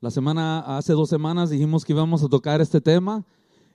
[0.00, 3.26] La semana, hace dos semanas dijimos que íbamos a tocar este tema,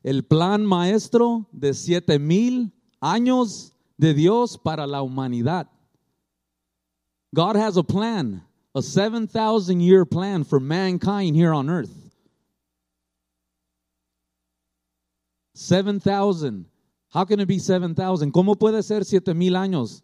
[0.02, 5.70] el plan maestro de siete mil años de Dios para la humanidad.
[7.32, 8.44] God has a plan,
[8.74, 11.94] a 7,000 year plan for mankind here on earth.
[15.54, 16.66] 7,000.
[17.14, 18.32] How can it be 7,000?
[18.32, 20.04] ¿Cómo puede ser siete mil años?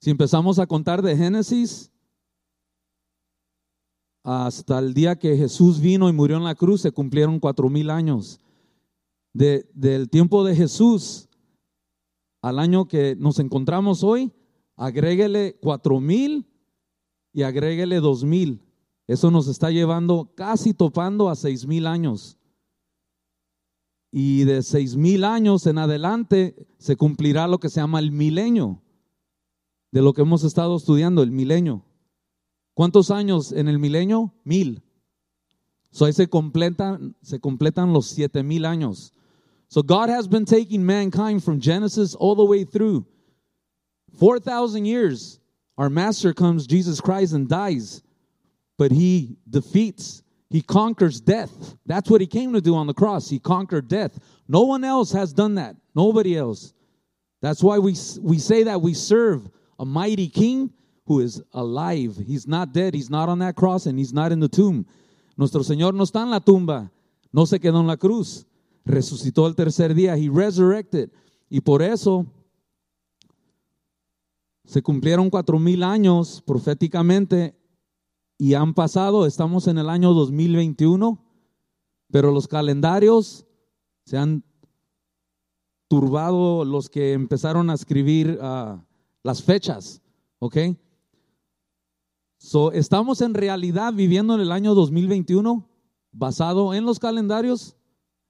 [0.00, 1.90] Si empezamos a contar de Génesis
[4.28, 7.90] hasta el día que Jesús vino y murió en la cruz, se cumplieron cuatro mil
[7.90, 8.40] años.
[9.32, 11.28] De, del tiempo de Jesús
[12.42, 14.32] al año que nos encontramos hoy,
[14.74, 16.44] agréguele cuatro mil
[17.32, 18.64] y agréguele dos mil.
[19.06, 22.36] Eso nos está llevando casi topando a seis mil años.
[24.10, 28.82] Y de seis mil años en adelante se cumplirá lo que se llama el milenio,
[29.92, 31.84] de lo que hemos estado estudiando, el milenio.
[32.76, 34.34] ¿Cuántos años en el milenio?
[34.44, 34.82] Mil.
[35.90, 39.12] So ahí se completan, se completan los siete mil años.
[39.68, 43.06] So God has been taking mankind from Genesis all the way through.
[44.18, 45.40] 4,000 years,
[45.78, 48.02] our master comes, Jesus Christ, and dies.
[48.76, 51.76] But he defeats, he conquers death.
[51.86, 53.30] That's what he came to do on the cross.
[53.30, 54.18] He conquered death.
[54.48, 55.76] No one else has done that.
[55.94, 56.74] Nobody else.
[57.40, 59.48] That's why we, we say that we serve
[59.78, 60.74] a mighty king
[61.06, 62.16] who is alive.
[62.26, 62.94] He's not dead.
[62.94, 64.84] He's not on that cross and he's not in the tomb.
[65.36, 66.90] Nuestro Señor no está en la tumba.
[67.32, 68.46] No se quedó en la cruz.
[68.84, 70.16] Resucitó el tercer día.
[70.16, 71.10] He resurrected.
[71.48, 72.26] Y por eso
[74.64, 77.56] se cumplieron cuatro mil años proféticamente
[78.38, 81.24] y han pasado, estamos en el año 2021,
[82.10, 83.46] pero los calendarios
[84.04, 84.44] se han
[85.88, 88.78] turbado los que empezaron a escribir uh,
[89.22, 90.02] las fechas,
[90.38, 90.56] ¿ok?
[92.38, 95.68] So, estamos en realidad viviendo en el año 2021
[96.12, 97.76] basado en los calendarios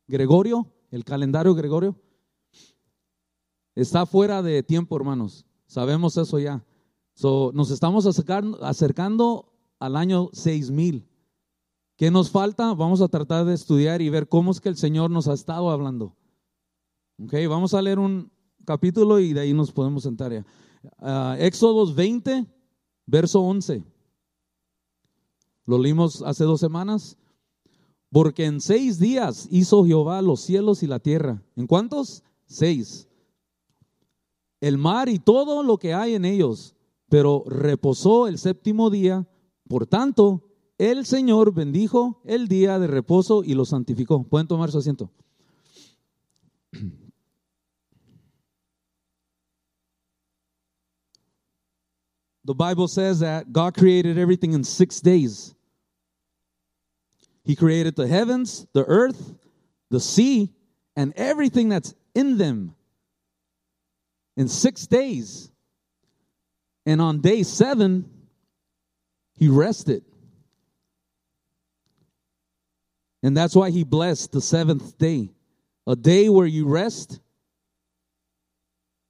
[0.09, 2.01] Gregorio, el calendario Gregorio.
[3.75, 5.44] Está fuera de tiempo, hermanos.
[5.67, 6.65] Sabemos eso ya.
[7.15, 11.06] So, nos estamos acercando, al año 6000.
[11.97, 12.73] ¿Qué nos falta?
[12.75, 15.71] Vamos a tratar de estudiar y ver cómo es que el Señor nos ha estado
[15.71, 16.17] hablando.
[17.23, 18.31] Ok, vamos a leer un
[18.65, 20.44] capítulo y de ahí nos podemos sentar ya.
[20.99, 22.47] Uh, Éxodos 20,
[23.06, 23.83] verso 11.
[25.66, 27.19] Lo leímos hace dos semanas.
[28.10, 31.43] Porque en seis días hizo Jehová los cielos y la tierra.
[31.56, 32.22] ¿En cuántos?
[32.47, 33.09] Seis.
[34.60, 36.75] El mar y todo lo que hay en ellos.
[37.09, 39.28] Pero reposó el séptimo día.
[39.69, 40.44] Por tanto,
[40.78, 44.22] el Señor bendijo el día de reposo y lo santificó.
[44.25, 45.10] Pueden tomar su asiento.
[52.44, 55.56] The Bible says that God created everything in six days.
[57.47, 59.33] He created the heavens, the earth,
[59.89, 60.53] the sea,
[60.97, 62.75] and everything that's in them
[64.37, 65.51] in six days.
[66.85, 68.11] And on day seven,
[69.35, 70.05] he rested.
[73.23, 75.31] And that's why he blessed the seventh day,
[75.87, 77.21] a day where you rest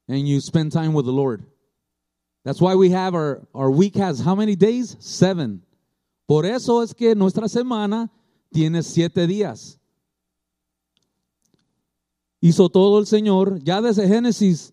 [0.09, 1.45] and you spend time with the Lord.
[2.45, 4.95] That's why we have our, our week has how many days?
[5.01, 5.63] Seven.
[6.29, 8.11] Por eso es que nuestra semana
[8.51, 9.79] tiene siete días.
[12.41, 14.73] Hizo todo el Señor, ya desde Génesis,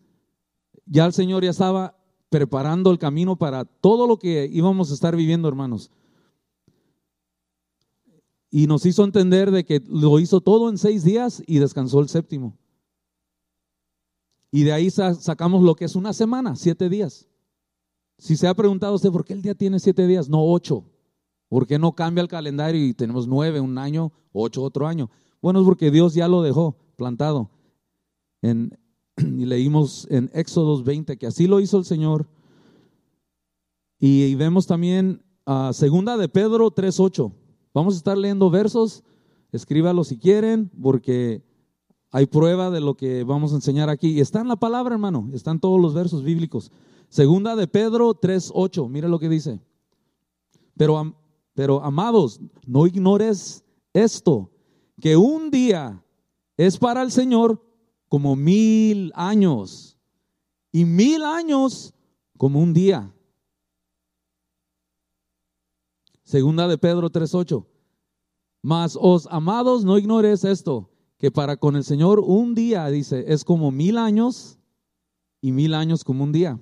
[0.86, 1.98] ya el Señor ya estaba
[2.30, 5.92] preparando el camino para todo lo que íbamos a estar viviendo, hermanos.
[8.50, 12.10] Y nos hizo entender de que lo hizo todo en seis días y descansó el
[12.10, 12.58] séptimo.
[14.52, 17.28] Y de ahí sacamos lo que es una semana, siete días.
[18.20, 20.86] Si se ha preguntado usted por qué el día tiene siete días, no ocho.
[21.54, 25.12] ¿Por qué no cambia el calendario y tenemos nueve un año, ocho otro año?
[25.40, 27.52] Bueno, es porque Dios ya lo dejó plantado.
[28.42, 32.28] Y leímos en Éxodos 20 que así lo hizo el Señor.
[34.00, 37.32] Y, vemos también a segunda de Pedro 3.8.
[37.72, 39.04] Vamos a estar leyendo versos,
[39.52, 41.44] escríbalo si quieren, porque
[42.10, 44.10] hay prueba de lo que vamos a enseñar aquí.
[44.10, 46.72] Y está en la palabra, hermano, están todos los versos bíblicos.
[47.10, 49.60] Segunda de Pedro 3.8, mira lo que dice.
[50.76, 51.14] Pero
[51.54, 53.64] pero amados, no ignores
[53.94, 54.52] esto,
[55.00, 56.04] que un día
[56.58, 57.64] es para el Señor
[58.10, 59.98] como mil años
[60.72, 61.94] y mil años
[62.38, 63.14] como un día.
[66.24, 67.66] Segunda de Pedro 3.8.
[68.64, 73.44] Mas os amados, no ignores esto, que para con el Señor un día, dice, es
[73.44, 74.58] como mil años
[75.42, 76.60] y mil años como un día.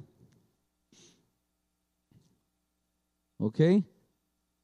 [3.38, 3.60] ¿Ok?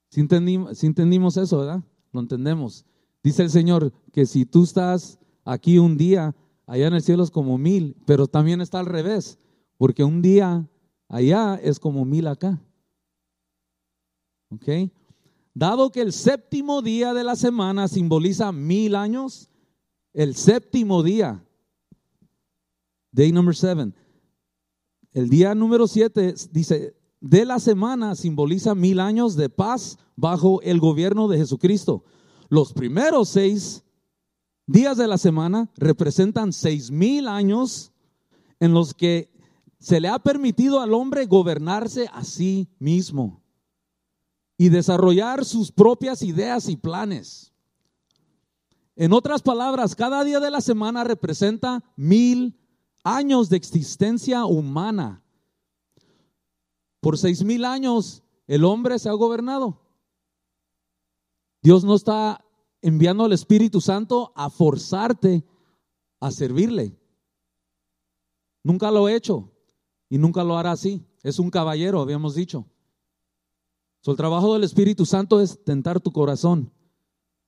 [0.10, 1.84] Si entendimos eso, ¿verdad?
[2.12, 2.86] Lo entendemos.
[3.24, 7.32] Dice el Señor que si tú estás aquí un día, allá en el cielo es
[7.32, 9.38] como mil, pero también está al revés,
[9.78, 10.70] porque un día
[11.10, 12.62] allá es como mil acá.
[14.50, 14.92] ¿Ok?
[15.54, 19.50] Dado que el séptimo día de la semana simboliza mil años,
[20.14, 21.44] el séptimo día,
[23.12, 23.94] day number seven,
[25.14, 30.80] el día número siete dice, de la semana simboliza mil años de paz bajo el
[30.80, 32.04] gobierno de Jesucristo.
[32.50, 33.84] Los primeros seis
[34.66, 37.92] días de la semana representan seis mil años
[38.60, 39.32] en los que
[39.80, 43.44] se le ha permitido al hombre gobernarse a sí mismo
[44.58, 47.54] y desarrollar sus propias ideas y planes.
[48.96, 52.58] En otras palabras, cada día de la semana representa mil
[53.04, 55.24] años de existencia humana.
[57.08, 59.80] Por seis mil años el hombre se ha gobernado.
[61.64, 62.44] Dios no está
[62.82, 65.46] enviando al Espíritu Santo a forzarte
[66.20, 67.00] a servirle.
[68.62, 69.50] Nunca lo ha hecho
[70.10, 71.02] y nunca lo hará así.
[71.24, 72.66] Es un caballero, habíamos dicho.
[74.02, 76.74] So, el trabajo del Espíritu Santo es tentar tu corazón.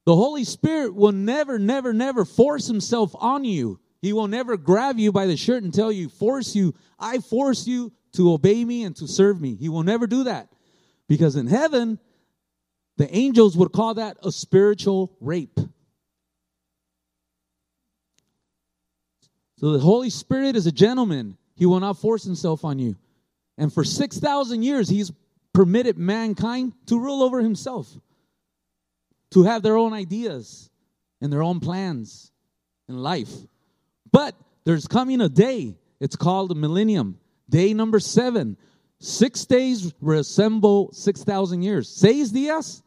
[0.05, 3.77] The Holy Spirit will never, never, never force himself on you.
[4.01, 7.67] He will never grab you by the shirt and tell you, force you, I force
[7.67, 9.55] you to obey me and to serve me.
[9.55, 10.49] He will never do that.
[11.07, 11.99] Because in heaven,
[12.97, 15.59] the angels would call that a spiritual rape.
[19.57, 21.37] So the Holy Spirit is a gentleman.
[21.55, 22.95] He will not force himself on you.
[23.57, 25.11] And for 6,000 years, he's
[25.53, 27.89] permitted mankind to rule over himself,
[29.31, 30.69] to have their own ideas
[31.19, 32.31] and their own plans
[32.87, 33.31] in life.
[34.11, 38.57] But there's coming a day, it's called the millennium, day number seven.
[38.99, 41.87] Six days resemble 6,000 years.
[41.87, 42.83] Seis días.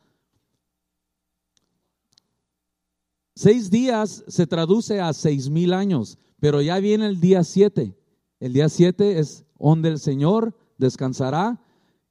[3.34, 7.96] Seis días se traduce a seis mil años, pero ya viene el día siete.
[8.40, 11.60] El día siete es donde el Señor descansará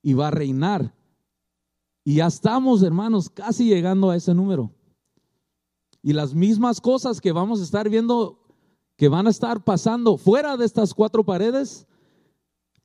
[0.02, 0.96] y va a reinar.
[2.04, 4.72] Y ya estamos, hermanos, casi llegando a ese número.
[6.02, 8.40] Y las mismas cosas que vamos a estar viendo,
[8.98, 11.86] que van a estar pasando fuera de estas cuatro paredes,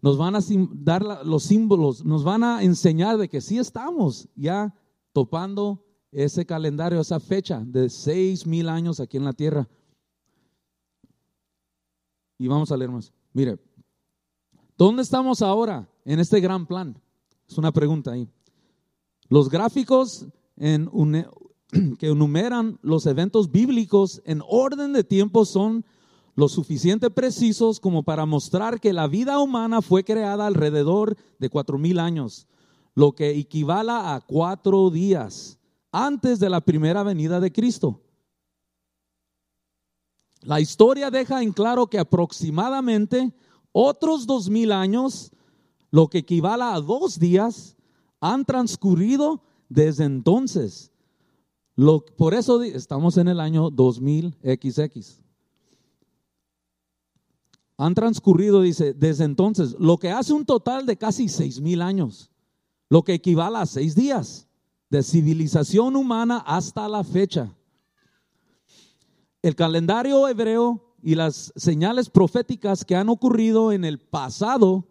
[0.00, 0.40] nos van a
[0.75, 4.75] dar los símbolos, nos van a enseñar de que sí estamos ya
[5.12, 9.69] topando ese calendario, esa fecha de seis mil años aquí en la tierra.
[12.38, 13.12] Y vamos a leer más.
[13.32, 13.58] Mire,
[14.76, 17.00] ¿dónde estamos ahora en este gran plan?
[17.49, 18.28] Es una pregunta ahí.
[19.28, 20.26] Los gráficos
[20.56, 25.84] que enumeran los eventos bíblicos en orden de tiempo son
[26.36, 31.78] lo suficiente precisos como para mostrar que la vida humana fue creada alrededor de cuatro
[31.78, 32.46] mil años,
[32.94, 35.58] lo que equivala a cuatro días
[35.90, 38.02] antes de la primera venida de Cristo.
[40.42, 43.34] La historia deja en claro que aproximadamente
[43.72, 45.32] otros dos mil años
[45.90, 47.76] lo que equivale a dos días,
[48.20, 50.92] han transcurrido desde entonces.
[51.74, 55.22] Lo, por eso estamos en el año 2000XX.
[57.78, 62.31] Han transcurrido, dice, desde entonces, lo que hace un total de casi seis mil años,
[62.88, 64.49] lo que equivale a seis días
[64.88, 67.54] de civilización humana hasta la fecha.
[69.42, 74.87] El calendario hebreo y las señales proféticas que han ocurrido en el pasado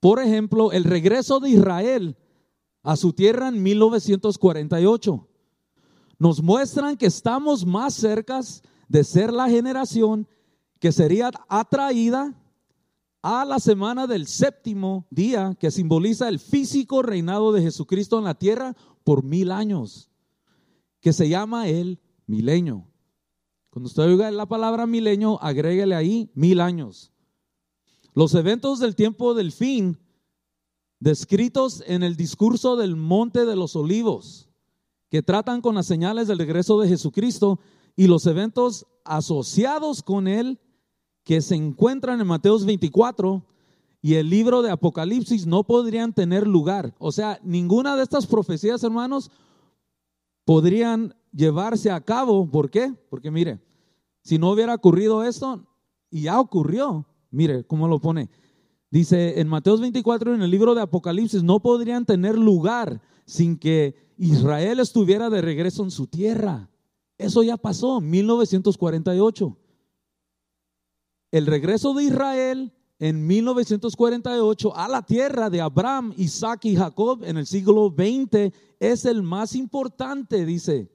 [0.00, 2.16] por ejemplo, el regreso de Israel
[2.82, 5.26] a su tierra en 1948
[6.18, 8.40] nos muestran que estamos más cerca
[8.88, 10.28] de ser la generación
[10.86, 12.32] que sería atraída
[13.20, 18.38] a la semana del séptimo día que simboliza el físico reinado de Jesucristo en la
[18.38, 20.12] tierra por mil años,
[21.00, 22.86] que se llama el milenio.
[23.70, 27.10] Cuando usted oiga la palabra milenio, agréguele ahí mil años.
[28.14, 29.98] Los eventos del tiempo del fin,
[31.00, 34.50] descritos en el discurso del Monte de los Olivos,
[35.10, 37.58] que tratan con las señales del regreso de Jesucristo
[37.96, 40.60] y los eventos asociados con él,
[41.26, 43.44] que se encuentran en Mateos 24
[44.00, 46.94] y el libro de Apocalipsis, no podrían tener lugar.
[46.98, 49.30] O sea, ninguna de estas profecías, hermanos,
[50.46, 52.50] podrían llevarse a cabo.
[52.50, 52.94] ¿Por qué?
[53.10, 53.60] Porque mire,
[54.22, 55.66] si no hubiera ocurrido esto,
[56.08, 57.04] y ya ocurrió,
[57.36, 58.30] Mire cómo lo pone.
[58.90, 63.94] Dice en Mateos 24, en el libro de Apocalipsis, no podrían tener lugar sin que
[64.16, 66.70] Israel estuviera de regreso en su tierra.
[67.18, 69.58] Eso ya pasó, 1948.
[71.36, 77.36] El regreso de Israel en 1948 a la tierra de Abraham, Isaac y Jacob en
[77.36, 80.90] el siglo XX es el más importante, dice.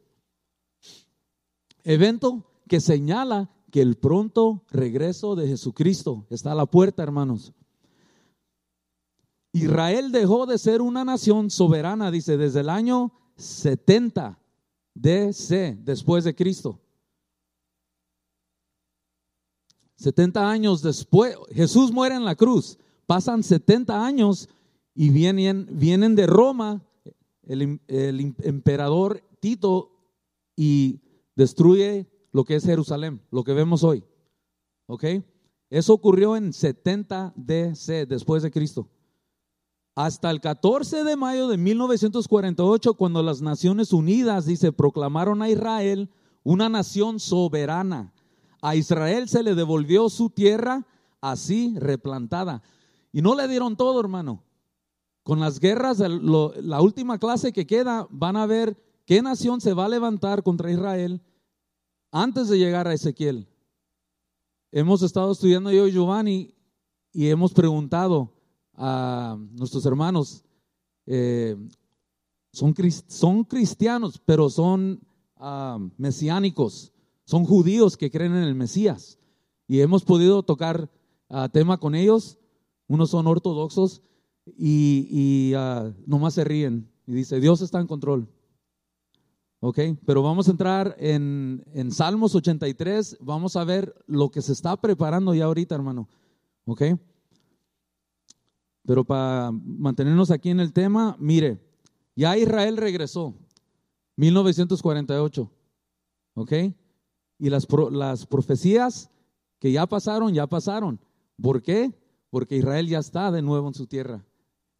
[1.84, 7.54] Evento que señala que el pronto regreso de Jesucristo está a la puerta, hermanos.
[9.54, 14.40] Israel dejó de ser una nación soberana, dice, desde el año 70
[14.96, 16.80] DC, después de Cristo.
[20.02, 24.50] 70 años después, Jesús muere en la cruz, pasan 70 años
[24.96, 26.84] y vienen, vienen de Roma
[27.44, 29.92] el, emperador Tito
[30.56, 31.02] y
[31.36, 34.04] destruye lo que es Jerusalén, lo que vemos hoy.
[34.88, 35.06] ¿Ok?
[35.70, 38.90] Eso ocurrió en 70 DC, después de Cristo.
[39.96, 46.10] Hasta el 14 de mayo de 1948, cuando las Naciones Unidas, dice, proclamaron a Israel
[46.44, 48.14] una nación soberana
[48.62, 50.86] a Israel se le devolvió su tierra
[51.20, 52.62] así replantada.
[53.12, 54.44] Y no le dieron todo, hermano.
[55.24, 59.86] Con las guerras, la última clase que queda, van a ver qué nación se va
[59.86, 61.22] a levantar contra Israel
[62.12, 63.48] antes de llegar a Ezequiel.
[64.72, 66.56] Hemos estado estudiando yo y Giovanni
[67.12, 68.34] y hemos preguntado
[68.74, 70.44] a nuestros hermanos,
[71.06, 71.56] eh,
[72.52, 72.74] son,
[73.08, 75.02] son, cristianos, pero son
[75.36, 76.92] ah, mesiánicos.
[77.26, 79.20] Son judíos que creen en el Mesías
[79.68, 80.90] y hemos podido tocar
[81.30, 82.38] uh, tema con ellos.
[82.88, 84.02] Unos son ortodoxos
[84.46, 88.28] y, uh, nomás se ríen y dice, Dios está en control.
[89.60, 94.54] Ok, pero vamos a entrar en, en Salmos 83, vamos a ver lo que se
[94.54, 96.10] está preparando ya ahorita, hermano.
[96.66, 96.82] Ok,
[98.86, 101.62] pero para mantenernos aquí en el tema, mire,
[102.16, 103.36] ya Israel regresó,
[104.18, 105.52] 1948.
[106.34, 106.54] ¿Ok?
[107.42, 109.10] Y las, las profecías
[109.58, 111.00] que ya pasaron, ya pasaron.
[111.42, 111.92] ¿Por qué?
[112.30, 114.24] Porque Israel ya está de nuevo en su tierra.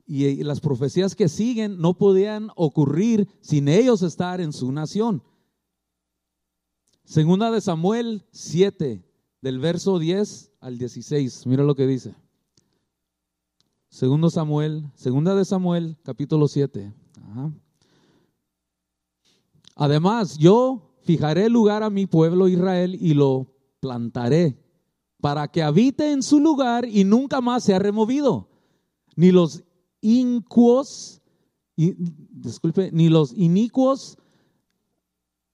[0.06, 5.24] Y, las profecías que siguen no podían ocurrir sin ellos estar en su nación.
[7.04, 9.04] Segunda de Samuel 7,
[9.42, 11.48] del verso 10 al 16.
[11.48, 12.14] Mira lo que dice.
[13.90, 16.94] Segundo Samuel, segunda de Samuel, capítulo 7.
[19.76, 23.48] Además, yo fijaré lugar a mi pueblo Israel y lo
[23.80, 24.58] plantaré
[25.20, 28.50] para que habite en su lugar y nunca más sea removido.
[29.16, 29.64] Ni los
[30.02, 31.22] incuos,
[31.76, 34.18] disculpe, ni los inicuos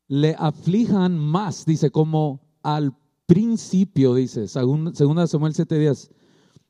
[0.07, 6.09] le aflijan más, dice, como al principio, dice, segunda Samuel 7:10.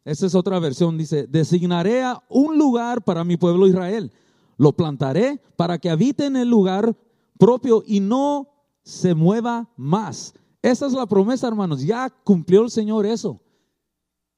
[0.05, 4.12] Esta es otra versión, dice, designaré a un lugar para mi pueblo Israel,
[4.57, 6.98] lo plantaré para que habite en el lugar
[7.38, 8.56] propio y no
[8.88, 10.34] se mueva más.
[10.62, 11.84] Esa es la promesa, hermanos.
[11.84, 13.41] Ya cumplió el Señor eso.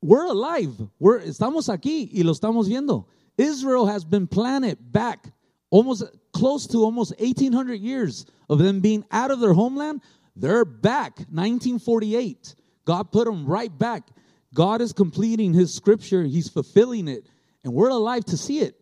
[0.01, 0.89] We're alive.
[0.99, 3.05] We're, estamos aquí y lo estamos viendo.
[3.37, 5.31] Israel has been planted back
[5.69, 6.03] almost
[6.33, 10.01] close to almost 1800 years of them being out of their homeland.
[10.35, 12.55] They're back 1948.
[12.85, 14.09] God put them right back.
[14.51, 17.27] God is completing his scripture, he's fulfilling it,
[17.63, 18.75] and we're alive to see it.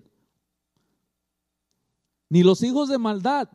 [2.29, 3.47] Ni los hijos de maldad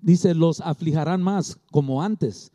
[0.00, 2.52] dice, los aflijarán más como antes.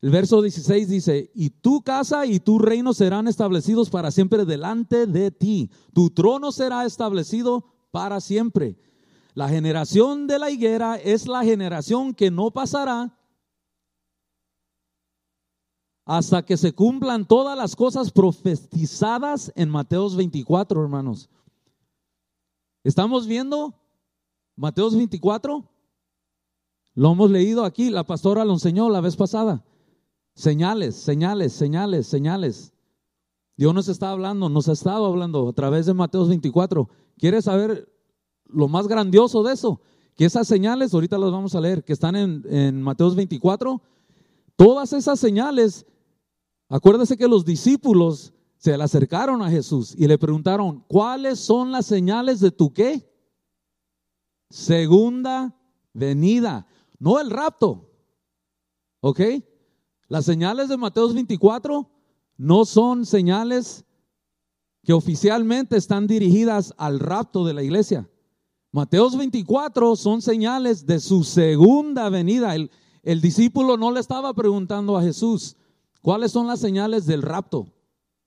[0.00, 5.06] El verso 16 dice, y tu casa y tu reino serán establecidos para siempre delante
[5.06, 5.70] de ti.
[5.92, 8.78] Tu trono será establecido para siempre.
[9.34, 13.18] La generación de la higuera es la generación que no pasará
[16.04, 21.28] hasta que se cumplan todas las cosas profetizadas en Mateos 24, hermanos.
[22.82, 23.74] ¿Estamos viendo
[24.56, 25.68] Mateos 24?
[26.98, 29.64] Lo hemos leído aquí, la pastora lo enseñó la vez pasada.
[30.34, 32.72] Señales, señales, señales, señales.
[33.56, 36.88] Dios nos está hablando, nos ha estado hablando a través de Mateos 24.
[37.16, 37.88] ¿Quieres saber
[38.46, 39.80] lo más grandioso de eso?
[40.16, 43.80] Que esas señales, ahorita las vamos a leer, que están en, en Mateos 24,
[44.56, 45.86] todas esas señales,
[46.68, 51.86] acuérdese que los discípulos se le acercaron a Jesús y le preguntaron, ¿cuáles son las
[51.86, 53.08] señales de tu qué?
[54.50, 55.54] Segunda
[55.92, 56.66] venida
[56.98, 57.90] no el rapto.
[59.00, 59.20] ¿Ok?
[60.08, 61.88] Las señales de Mateos 24
[62.36, 63.84] no son señales
[64.82, 68.08] que oficialmente están dirigidas al rapto de la iglesia.
[68.72, 72.54] Mateos 24 son señales de su segunda venida.
[72.54, 72.70] El,
[73.02, 75.56] el discípulo no le estaba preguntando a Jesús
[76.00, 77.72] cuáles son las señales del rapto,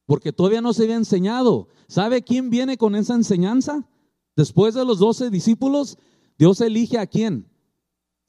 [0.05, 1.67] porque todavía no se había enseñado.
[1.87, 3.87] ¿Sabe quién viene con esa enseñanza?
[4.35, 5.97] Después de los doce discípulos,
[6.37, 7.50] Dios elige a quién?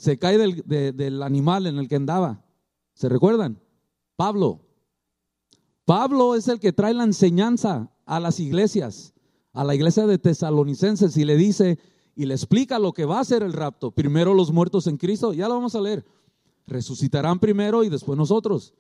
[0.03, 2.45] Se cae del, animal en el que andaba.
[2.93, 3.63] ¿Se recuerdan?
[4.17, 4.67] Pablo.
[5.85, 9.15] Pablo es el que trae la enseñanza a las iglesias,
[9.53, 11.79] a la iglesia de tesalonicenses y le dice
[12.17, 13.93] y le explica lo que va a ser el rapto.
[13.93, 16.05] Primero los muertos en Cristo, ya lo vamos a leer.
[16.67, 18.75] Resucitarán primero y después nosotros.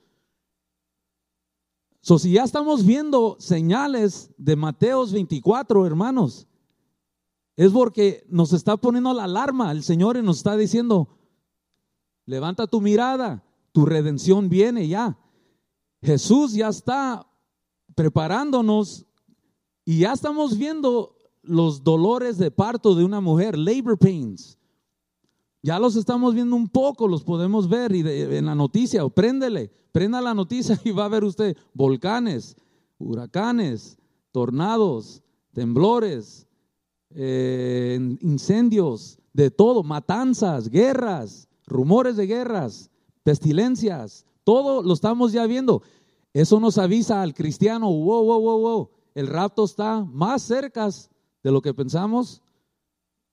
[2.00, 6.48] So, si ya estamos viendo señales de Mateos 24, hermanos,
[7.56, 11.08] es porque nos está poniendo la alarma el Señor y nos está diciendo,
[12.24, 15.18] levanta tu mirada, tu redención viene ya.
[16.02, 17.26] Jesús ya está
[17.94, 19.06] preparándonos
[19.84, 24.58] y ya estamos viendo los dolores de parto de una mujer, labor pains.
[25.62, 30.20] Ya los estamos viendo un poco, los podemos ver y en la noticia, préndele, prenda
[30.20, 32.56] la noticia y va a ver usted volcanes,
[32.98, 33.98] huracanes,
[34.32, 36.48] tornados, temblores,
[37.14, 42.90] eh, incendios, de todo, matanzas, guerras, rumores de guerras,
[43.22, 45.82] pestilencias, todo lo estamos ya viendo.
[46.32, 50.88] Eso nos avisa al cristiano, wow, wow, wow, wow, el rapto está más cerca
[51.42, 52.42] de lo que pensamos.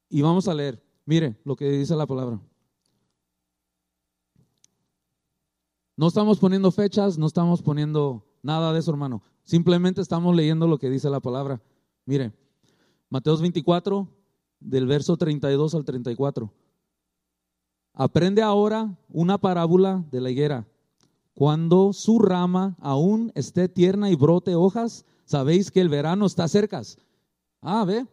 [0.10, 2.40] Y vamos a leer, mire lo que dice la palabra.
[5.96, 9.22] No estamos poniendo fechas, no estamos poniendo nada de eso, hermano.
[9.44, 11.62] Simplemente estamos leyendo lo que dice la palabra.
[12.06, 12.34] Mire,
[13.12, 14.08] Mateos 24,
[14.60, 16.54] del verso 32 al 34.
[17.94, 20.68] Aprende ahora una parábola de la higuera.
[21.34, 26.84] Cuando su rama aún esté tierna y brote hojas, sabéis que el verano está cerca.
[27.62, 28.06] Ah, ve.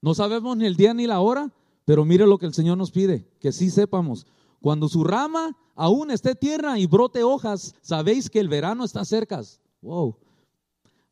[0.00, 1.52] No sabemos ni el día ni la hora,
[1.84, 4.28] pero mire lo que el Señor nos pide, que sí sepamos.
[4.60, 9.42] Cuando su rama aún esté tierna y brote hojas, sabéis que el verano está cerca.
[9.82, 10.16] Wow.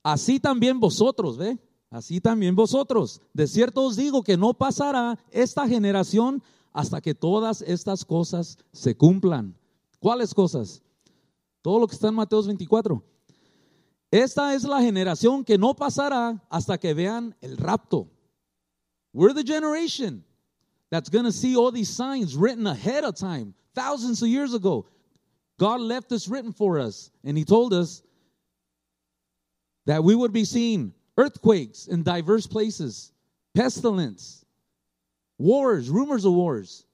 [0.05, 1.59] Así también vosotros, ve.
[1.90, 3.21] Así también vosotros.
[3.33, 8.97] De cierto os digo que no pasará esta generación hasta que todas estas cosas se
[8.97, 9.57] cumplan.
[9.99, 10.83] ¿Cuáles cosas?
[11.62, 13.02] Todo lo que está en Mateos 24.
[14.11, 18.09] Esta es la generación que no pasará hasta que vean el rapto.
[19.12, 20.25] We're the generation
[20.90, 24.87] that's going to see all these signs written ahead of time, thousands of years ago.
[25.58, 28.02] God left this written for us, and He told us
[29.87, 33.13] that we would be seeing earthquakes in diverse places,
[33.55, 34.45] pestilence,
[35.39, 36.85] wars, rumors of wars.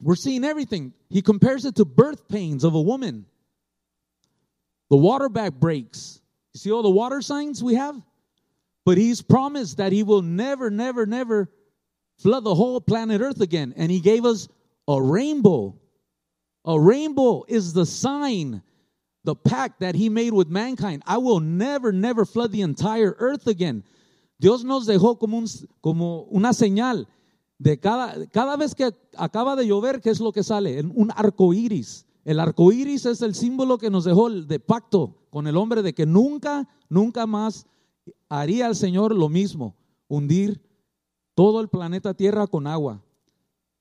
[0.00, 0.92] We're seeing everything.
[1.08, 3.26] He compares it to birth pains of a woman.
[4.90, 6.20] The water back breaks.
[6.52, 8.00] You see all the water signs we have?
[8.84, 11.48] But he's promised that he will never, never, never
[12.18, 13.72] flood the whole planet Earth again.
[13.76, 14.48] And he gave us
[14.86, 15.76] a rainbow.
[16.66, 18.62] A rainbow is the sign
[19.24, 21.02] the pact that he made with mankind.
[21.06, 23.82] I will never, never flood the entire earth again.
[24.38, 25.46] Dios nos dejó como, un,
[25.80, 27.06] como una señal
[27.58, 30.80] de cada, vez que acaba de llover, ¿qué es lo que sale?
[30.80, 32.06] Un arco iris.
[32.24, 35.94] El arco iris es el símbolo que nos dejó de pacto con el hombre de
[35.94, 37.66] que nunca, nunca más
[38.28, 39.76] haría el Señor lo mismo,
[40.08, 40.62] hundir
[41.34, 43.02] todo el planeta Tierra con agua.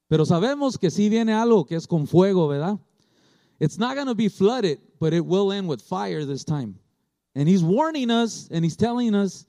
[0.08, 2.80] Pero sabemos que sí viene algo que es con fuego, ¿verdad?
[3.60, 6.78] It's not going to be flooded, but it will end with fire this time.
[7.36, 9.46] And he's warning us and he's telling us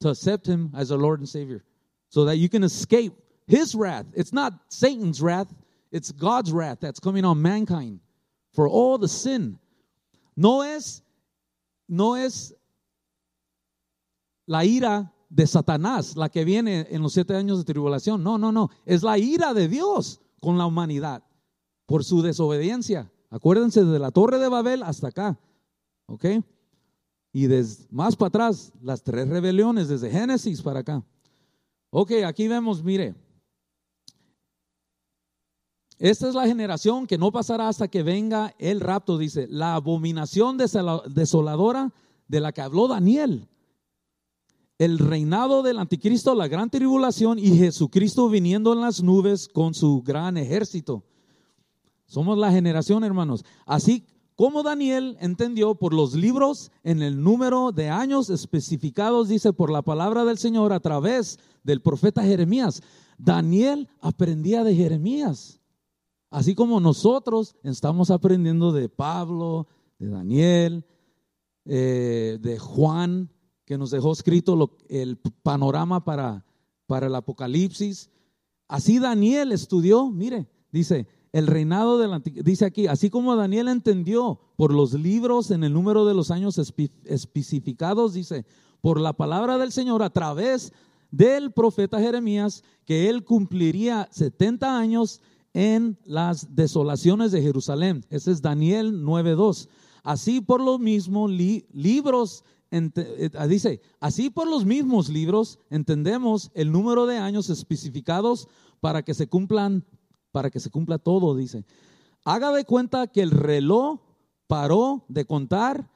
[0.00, 1.64] to accept him as our Lord and Savior
[2.08, 3.12] so that you can escape
[3.46, 4.06] his wrath.
[4.14, 5.52] It's not Satan's wrath,
[5.92, 8.00] it's God's wrath that's coming on mankind
[8.52, 9.58] for all the sin.
[10.36, 11.02] No es,
[11.88, 12.54] no es
[14.46, 18.22] la ira de Satanás la que viene en los siete años de tribulación.
[18.22, 18.70] No, no, no.
[18.86, 21.22] Es la ira de Dios con la humanidad
[21.86, 23.10] por su desobediencia.
[23.30, 25.38] Acuérdense de la torre de Babel hasta acá.
[26.06, 26.24] ¿Ok?
[27.32, 31.04] Y desde más para atrás, las tres rebeliones, desde Génesis para acá.
[31.90, 33.14] Ok, aquí vemos, mire.
[35.98, 40.56] Esta es la generación que no pasará hasta que venga el rapto, dice, la abominación
[40.56, 41.92] desoladora
[42.26, 43.48] de la que habló Daniel.
[44.78, 50.02] El reinado del anticristo, la gran tribulación y Jesucristo viniendo en las nubes con su
[50.02, 51.04] gran ejército.
[52.10, 53.44] Somos la generación, hermanos.
[53.66, 59.70] Así como Daniel entendió por los libros en el número de años especificados, dice, por
[59.70, 62.82] la palabra del Señor a través del profeta Jeremías.
[63.16, 65.60] Daniel aprendía de Jeremías.
[66.30, 69.68] Así como nosotros estamos aprendiendo de Pablo,
[70.00, 70.84] de Daniel,
[71.64, 73.30] eh, de Juan,
[73.64, 76.44] que nos dejó escrito el panorama para,
[76.88, 78.10] para el Apocalipsis.
[78.66, 82.10] Así Daniel estudió, mire, dice, el reinado del
[82.42, 86.58] dice aquí, así como Daniel entendió por los libros en el número de los años
[87.04, 88.44] especificados, dice,
[88.80, 90.72] por la palabra del Señor a través
[91.10, 95.20] del profeta Jeremías, que él cumpliría 70 años
[95.54, 98.04] en las desolaciones de Jerusalén.
[98.10, 99.68] Ese es Daniel 9.2.
[100.02, 107.06] Así por lo mismo, libros, eh, dice, así por los mismos libros entendemos el número
[107.06, 108.48] de años especificados
[108.80, 109.84] para que se cumplan,
[110.32, 111.64] para que se cumpla todo, dice.
[112.24, 114.00] Haga de cuenta que el reloj
[114.46, 115.90] paró de contar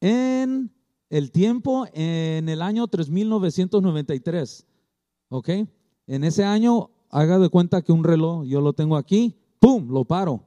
[0.00, 0.72] en
[1.10, 4.66] el tiempo en el año 3993.
[5.28, 5.50] ¿Ok?
[6.06, 9.88] En ese año, haga de cuenta que un reloj, yo lo tengo aquí, ¡pum!
[9.90, 10.46] Lo paro.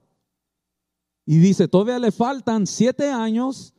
[1.25, 3.73] Y dice, todavía le faltan siete años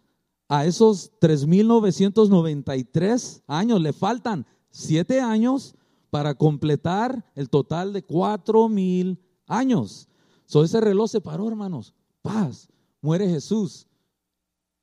[0.49, 5.77] a esos 3.993 años, le faltan siete años
[6.11, 10.09] para completar el total de cuatro mil años.
[10.47, 11.95] So ese reloj se paró, hermanos.
[12.23, 12.69] Paz,
[13.01, 13.87] muere Jesús.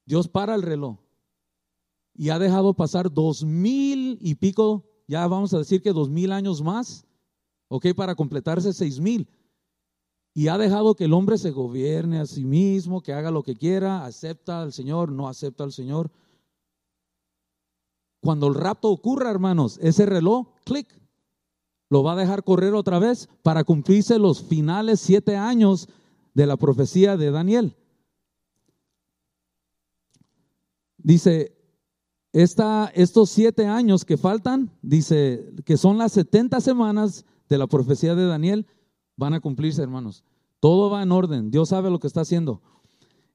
[0.05, 0.97] Dios para el reloj.
[2.13, 6.31] Y ha dejado pasar dos mil y pico, ya vamos a decir que dos mil
[6.31, 7.05] años más,
[7.67, 9.27] ok, para completarse seis mil
[10.37, 13.55] y ha dejado que el hombre se gobierne a sí mismo, que haga lo que
[13.55, 16.11] quiera, acepta al Señor, no acepta al Señor.
[18.21, 20.93] Cuando el rapto ocurra, hermanos, ese reloj, clic,
[21.95, 25.87] lo va a dejar correr otra vez para cumplirse los finales siete años
[26.33, 27.77] de la profecía de Daniel.
[30.97, 31.55] Dice,
[32.33, 38.13] esta, estos siete años que faltan, dice que son las 70 semanas de la profecía
[38.13, 38.67] de Daniel,
[39.15, 40.25] van a cumplirse, hermanos.
[40.59, 41.49] Todo va en orden.
[41.49, 42.61] Dios sabe lo que está haciendo.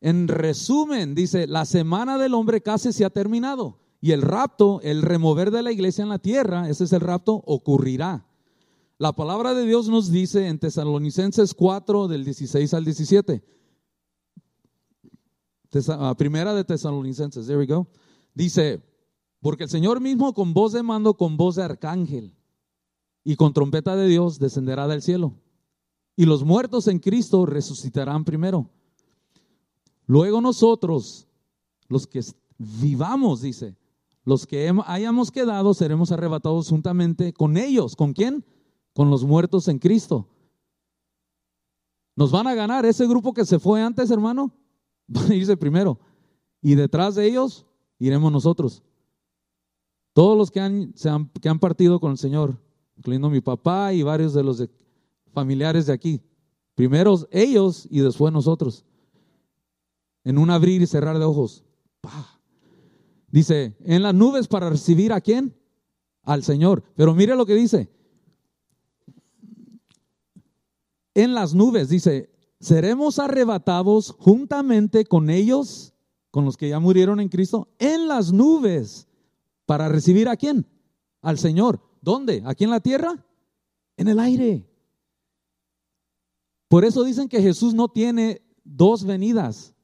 [0.03, 5.01] En resumen, dice, la semana del hombre casi se ha terminado y el rapto, el
[5.01, 8.27] remover de la iglesia en la tierra, ese es el rapto, ocurrirá.
[9.01, 13.43] La palabra de Dios nos dice en Tesalonicenses 4 del 16 al 17.
[15.89, 17.89] Ah, primera de Tesalonicenses, there we go.
[18.35, 18.83] Dice,
[19.41, 22.37] porque el Señor mismo con voz de mando, con voz de arcángel
[23.25, 25.35] y con trompeta de Dios descenderá del cielo
[26.15, 28.69] y los muertos en Cristo resucitarán primero.
[30.05, 31.27] Luego nosotros,
[31.89, 32.21] los que
[32.59, 33.79] vivamos, dice,
[34.27, 37.97] los que hayamos quedado, seremos arrebatados juntamente con ellos.
[37.97, 38.45] ¿Con quién?
[38.94, 40.29] Con los muertos en Cristo.
[42.16, 44.53] Nos van a ganar ese grupo que se fue antes, hermano.
[45.07, 45.98] Van a irse primero.
[46.61, 47.66] Y detrás de ellos
[47.98, 48.83] iremos nosotros.
[50.12, 50.92] Todos los que han,
[51.40, 52.61] que han partido con el Señor,
[52.96, 54.68] incluyendo mi papá y varios de los
[55.33, 56.20] familiares de aquí.
[56.74, 58.85] Primero ellos y después nosotros.
[60.24, 61.64] En un abrir y cerrar de ojos.
[63.29, 65.57] Dice, en las nubes para recibir a quién?
[66.22, 66.83] Al Señor.
[66.96, 67.88] Pero mire lo que dice.
[71.14, 75.94] En las nubes, dice, seremos arrebatados juntamente con ellos,
[76.31, 79.09] con los que ya murieron en Cristo, en las nubes
[79.66, 80.66] para recibir a quién?
[81.20, 81.81] Al Señor.
[82.01, 82.42] ¿Dónde?
[82.46, 83.25] ¿Aquí en la tierra?
[83.96, 84.66] En el aire.
[86.68, 89.75] Por eso dicen que Jesús no tiene dos venidas,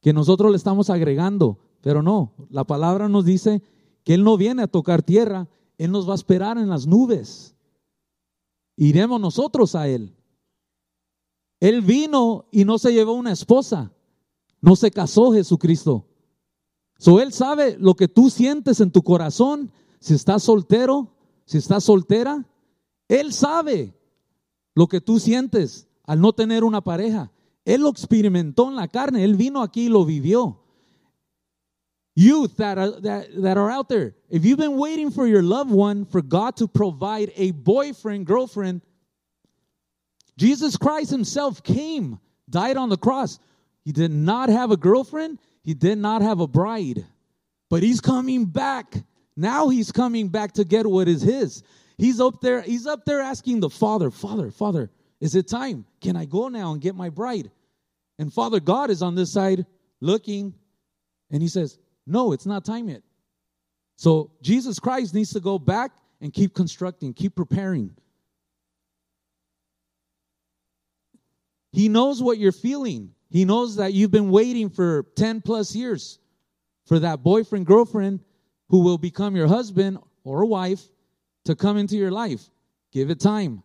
[0.00, 3.62] que nosotros le estamos agregando, pero no, la palabra nos dice
[4.04, 7.55] que Él no viene a tocar tierra, Él nos va a esperar en las nubes.
[8.76, 10.14] Iremos nosotros a Él.
[11.60, 13.92] Él vino y no se llevó una esposa,
[14.60, 16.06] no se casó Jesucristo.
[16.98, 21.14] So Él sabe lo que tú sientes en tu corazón, si estás soltero,
[21.46, 22.46] si estás soltera,
[23.08, 23.94] Él sabe
[24.74, 27.32] lo que tú sientes al no tener una pareja.
[27.64, 30.60] Él lo experimentó en la carne, él vino aquí y lo vivió.
[32.18, 35.70] Youth that are, that, that are out there, if you've been waiting for your loved
[35.70, 38.80] one, for God to provide a boyfriend, girlfriend,
[40.38, 43.38] Jesus Christ himself came, died on the cross.
[43.84, 47.04] He did not have a girlfriend, he did not have a bride,
[47.68, 48.94] but he's coming back.
[49.36, 51.62] Now he's coming back to get what is his.
[51.98, 55.84] He's up there, he's up there asking the Father, Father, Father, is it time?
[56.00, 57.50] Can I go now and get my bride?
[58.18, 59.66] And Father God is on this side
[60.00, 60.54] looking,
[61.30, 63.02] and he says, No, it's not time yet.
[63.96, 67.96] So Jesus Christ needs to go back and keep constructing, keep preparing.
[71.72, 73.10] He knows what you're feeling.
[73.30, 76.18] He knows that you've been waiting for 10 plus years
[76.86, 78.20] for that boyfriend, girlfriend
[78.68, 80.82] who will become your husband or wife
[81.44, 82.48] to come into your life.
[82.92, 83.62] Give it time.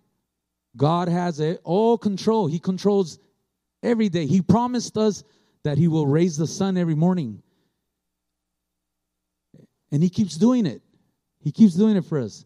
[0.76, 2.48] God has it all control.
[2.48, 3.20] He controls
[3.84, 4.26] every day.
[4.26, 5.24] He promised us
[5.64, 7.42] that He will raise the sun every morning.
[9.92, 10.82] And He keeps doing it.
[11.40, 12.46] He keeps doing it for us.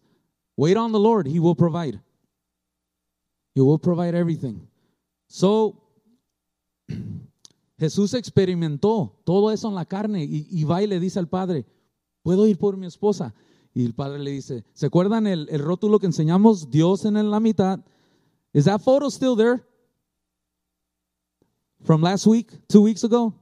[0.57, 1.99] Wait on the Lord, He will provide.
[3.53, 4.67] He will provide everything.
[5.27, 5.81] So,
[7.79, 11.65] Jesús experimentó todo eso en la carne y, y va y le dice al Padre,
[12.23, 13.33] ¿puedo ir por mi esposa?
[13.75, 16.71] Y el padre le dice, ¿se acuerdan el, el rótulo que enseñamos?
[16.71, 17.81] Dios en la mitad.
[18.53, 19.61] Is that photo still there?
[21.83, 23.33] From last week, two weeks ago?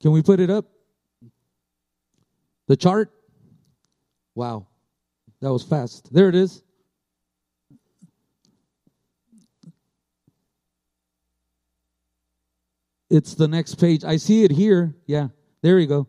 [0.00, 0.66] Can we put it up?
[2.66, 3.10] The chart?
[4.34, 4.66] Wow.
[5.40, 6.12] That was fast.
[6.12, 6.62] There it is.
[13.10, 14.04] It's the next page.
[14.04, 14.94] I see it here.
[15.06, 15.28] Yeah,
[15.62, 16.08] there you go.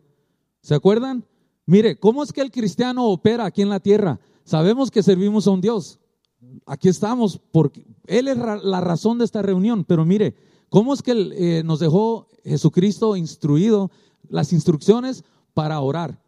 [0.62, 1.24] ¿Se acuerdan?
[1.66, 4.18] Mire, ¿cómo es que el cristiano opera aquí en la tierra?
[4.44, 6.00] Sabemos que servimos a un Dios.
[6.64, 9.84] Aquí estamos porque Él es la razón de esta reunión.
[9.84, 10.34] Pero mire,
[10.68, 13.90] ¿cómo es que eh, nos dejó Jesucristo instruido
[14.28, 15.22] las instrucciones
[15.54, 16.20] para orar?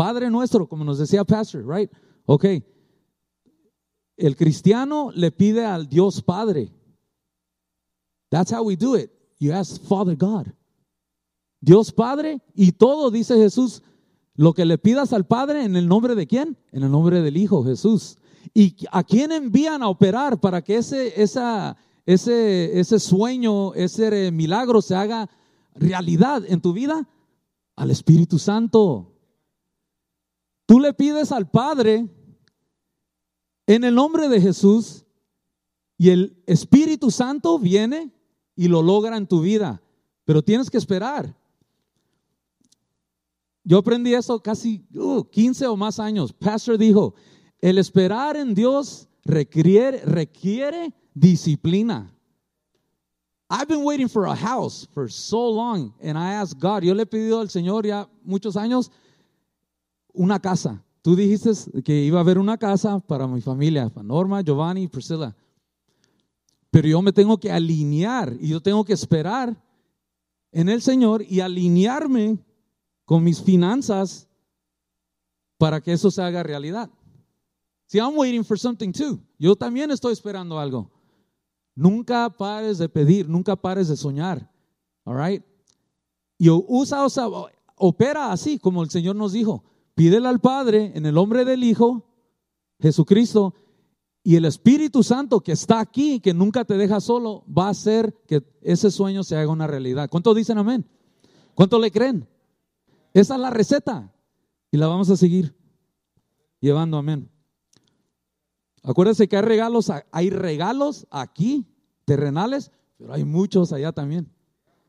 [0.00, 1.92] Padre nuestro, como nos decía Pastor, right?
[2.24, 2.46] Ok.
[4.16, 6.72] El cristiano le pide al Dios Padre.
[8.30, 9.10] That's how we do it.
[9.38, 10.46] You ask Father God.
[11.60, 13.82] Dios Padre y todo, dice Jesús,
[14.36, 16.56] lo que le pidas al Padre en el nombre de quién?
[16.72, 18.16] En el nombre del Hijo, Jesús.
[18.54, 24.80] ¿Y a quién envían a operar para que ese, esa, ese, ese sueño, ese milagro
[24.80, 25.28] se haga
[25.74, 27.06] realidad en tu vida?
[27.76, 29.09] Al Espíritu Santo.
[30.70, 32.08] Tú le pides al Padre
[33.66, 35.04] en el nombre de Jesús
[35.98, 38.14] y el Espíritu Santo viene
[38.54, 39.82] y lo logra en tu vida,
[40.24, 41.36] pero tienes que esperar.
[43.64, 44.86] Yo aprendí eso casi
[45.32, 46.32] 15 uh, o más años.
[46.32, 47.16] Pastor dijo,
[47.58, 50.04] el esperar en Dios requiere,
[51.12, 52.14] disciplina.
[53.50, 57.02] I've been waiting for a house for so long and I asked God, yo le
[57.02, 58.92] he pedido al Señor ya muchos años
[60.12, 60.84] una casa.
[61.02, 61.50] Tú dijiste
[61.82, 65.34] que iba a haber una casa para mi familia, para Norma, Giovanni Priscilla.
[66.70, 69.56] Pero yo me tengo que alinear y yo tengo que esperar
[70.52, 72.38] en el Señor y alinearme
[73.04, 74.28] con mis finanzas
[75.58, 76.90] para que eso se haga realidad.
[77.86, 79.20] Si I'm waiting for something too.
[79.38, 80.90] Yo también estoy esperando algo.
[81.74, 84.48] Nunca pares de pedir, nunca pares de soñar.
[85.04, 85.42] All right?
[86.38, 87.26] Y usa, usa,
[87.76, 89.64] opera así como el Señor nos dijo.
[90.00, 92.06] Pídele al Padre en el nombre del Hijo,
[92.80, 93.54] Jesucristo,
[94.22, 98.16] y el Espíritu Santo que está aquí, que nunca te deja solo, va a hacer
[98.26, 100.08] que ese sueño se haga una realidad.
[100.08, 100.88] ¿Cuántos dicen amén?
[101.54, 102.26] ¿Cuántos le creen?
[103.12, 104.10] Esa es la receta
[104.70, 105.54] y la vamos a seguir
[106.60, 107.30] llevando, amén.
[108.82, 111.66] Acuérdense que hay regalos, hay regalos aquí,
[112.06, 114.32] terrenales, pero hay muchos allá también.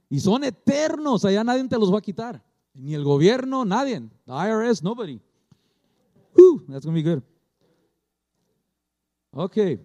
[0.10, 2.50] Y son eternos, allá nadie te los va a quitar.
[2.74, 4.00] Ni el gobierno, nadie.
[4.26, 5.20] The IRS, nobody.
[6.68, 7.22] that's going to be good.
[9.34, 9.80] Ok.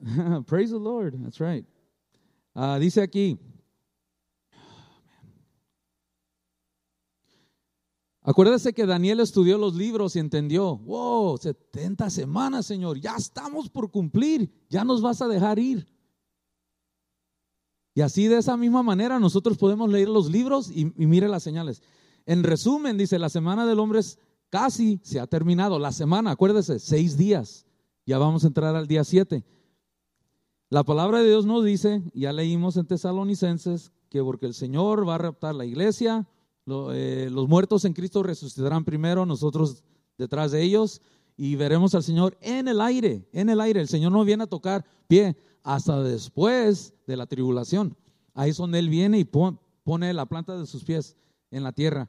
[0.46, 1.14] Praise the Lord.
[1.22, 1.64] That's right.
[2.54, 3.38] Uh, dice aquí.
[8.22, 13.90] Acuérdese que Daniel estudió los libros y entendió, wow, 70 semanas, Señor, ya estamos por
[13.90, 15.86] cumplir, ya nos vas a dejar ir.
[17.98, 21.82] Y así de esa misma manera nosotros podemos leer los libros y, mire las señales.
[22.26, 25.80] En resumen, dice, la semana del hombre es casi se ha terminado.
[25.80, 27.66] La semana, acuérdese, seis días.
[28.06, 29.44] Ya vamos a entrar al día 7.
[30.70, 35.16] La palabra de Dios nos dice, ya leímos en Tesalonicenses, que porque el Señor va
[35.16, 36.28] a raptar la iglesia,
[36.92, 39.82] eh, los muertos en Cristo resucitarán primero, nosotros
[40.16, 41.02] detrás de ellos,
[41.36, 43.80] y veremos al Señor en el aire, en el aire.
[43.80, 47.96] El Señor no viene a tocar pie hasta después de la tribulación.
[48.34, 51.16] Ahí es donde Él viene y pone la planta de sus pies
[51.50, 52.08] en la tierra.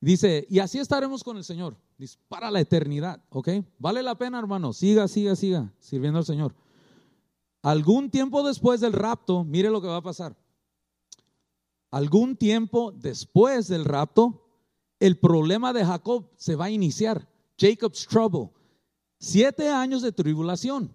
[0.00, 1.76] Dice, y así estaremos con el Señor
[2.28, 3.48] para la eternidad, ¿ok?
[3.78, 4.72] Vale la pena, hermano.
[4.72, 6.54] Siga, siga, siga sirviendo al Señor.
[7.62, 10.36] Algún tiempo después del rapto, mire lo que va a pasar.
[11.90, 14.44] Algún tiempo después del rapto,
[15.00, 17.28] el problema de Jacob se va a iniciar.
[17.58, 18.50] Jacob's trouble.
[19.18, 20.92] Siete años de tribulación.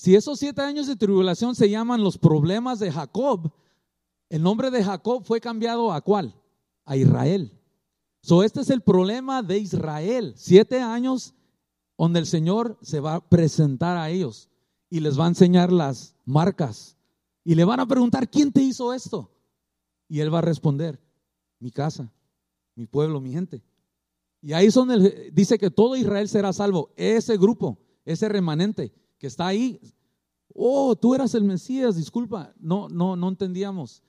[0.00, 3.52] Si esos siete años de tribulación se llaman los problemas de Jacob,
[4.30, 6.34] el nombre de Jacob fue cambiado a cuál?
[6.86, 7.52] A Israel.
[8.22, 10.32] So, este es el problema de Israel.
[10.38, 11.34] Siete años
[11.98, 14.48] donde el Señor se va a presentar a ellos
[14.88, 16.96] y les va a enseñar las marcas.
[17.44, 19.30] Y le van a preguntar, ¿quién te hizo esto?
[20.08, 20.98] Y él va a responder,
[21.58, 22.10] mi casa,
[22.74, 23.62] mi pueblo, mi gente.
[24.40, 26.90] Y ahí son el, dice que todo Israel será salvo.
[26.96, 29.78] Ese grupo, ese remanente que está ahí.
[30.52, 32.52] Oh, tú eras el Mesías, disculpa.
[32.58, 34.02] No, no, no entendíamos.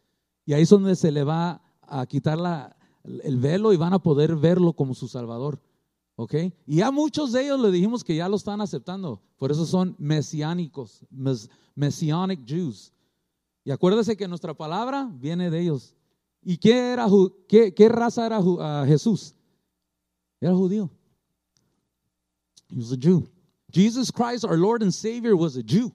[0.46, 4.00] Y ahí es donde se le va a quitar la, el velo y van a
[4.00, 5.62] poder verlo como su Salvador.
[6.16, 6.36] ¿Ok?
[6.66, 9.22] Y a muchos de ellos le dijimos que ya lo están aceptando.
[9.38, 11.06] Por eso son mesiánicos,
[11.76, 12.94] messianic Jews.
[13.64, 15.94] Y acuérdese que nuestra palabra viene de ellos.
[16.42, 17.08] ¿Y qué, era,
[17.48, 19.36] qué, qué raza era uh, Jesús?
[20.40, 20.90] Era judío.
[22.70, 23.28] He was a Jew.
[23.72, 25.94] Jesus Christ, our Lord and Savior, was a Jew.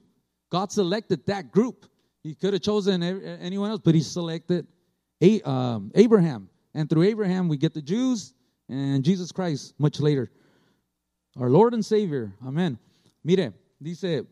[0.51, 1.85] God selected that group.
[2.23, 4.67] He could have chosen anyone else, but he selected
[5.45, 6.49] um, Abraham.
[6.73, 8.33] And through Abraham, we get the Jews
[8.69, 10.29] and Jesus Christ much later.
[11.39, 12.33] Our Lord and Savior.
[12.43, 12.77] Amén.
[13.23, 14.25] Mire, dice,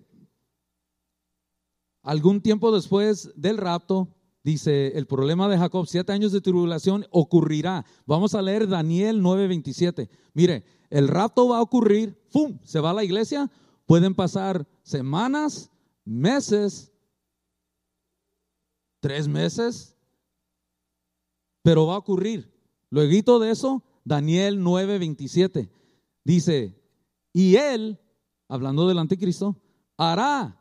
[2.03, 4.07] algún tiempo después del rapto,
[4.45, 7.83] dice, el problema de Jacob, siete años de tribulación ocurrirá.
[8.05, 10.07] Vamos a leer Daniel 9:27.
[10.35, 12.59] Mire, el rapto va a ocurrir, ¡pum!
[12.63, 13.51] Se va a la iglesia,
[13.87, 15.71] pueden pasar semanas,
[16.05, 16.93] meses,
[18.99, 19.97] tres meses,
[21.63, 22.53] pero va a ocurrir.
[22.91, 25.71] Luego de eso, Daniel 9:27
[26.23, 26.79] dice,
[27.33, 27.99] y él,
[28.47, 29.59] hablando del anticristo,
[29.97, 30.55] hará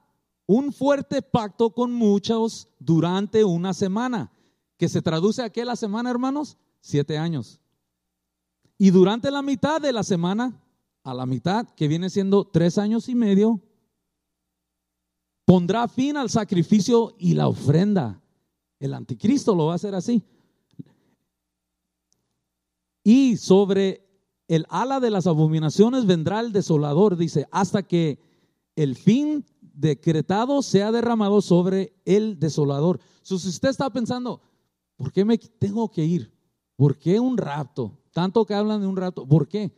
[0.46, 4.33] un fuerte pacto con muchos durante una semana,
[4.76, 6.59] que se traduce a qué la semana, hermanos?
[6.80, 7.61] Siete años.
[8.76, 10.61] Y durante la mitad de la semana,
[11.02, 13.61] a la mitad, que viene siendo tres años y medio,
[15.44, 18.20] pondrá fin al sacrificio y la ofrenda.
[18.80, 20.22] El anticristo lo va a hacer así.
[23.02, 24.04] Y sobre
[24.48, 28.18] el ala de las abominaciones vendrá el desolador, dice, hasta que
[28.76, 33.00] el fin decretado sea derramado sobre el desolador.
[33.22, 34.40] So, si usted está pensando,
[34.96, 36.32] ¿por qué me tengo que ir?
[36.76, 37.98] ¿Por qué un rapto?
[38.12, 39.26] Tanto que hablan de un rapto.
[39.26, 39.72] ¿Por qué?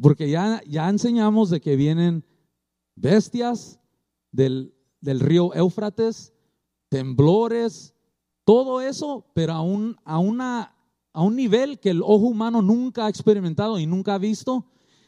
[0.00, 2.24] Porque ya, ya enseñamos de que vienen
[2.94, 3.80] bestias
[4.30, 6.34] del, del río Éufrates,
[6.88, 7.94] temblores,
[8.44, 10.74] todo eso, pero a un, a, una,
[11.12, 14.66] a un nivel que el ojo humano nunca ha experimentado y nunca ha visto.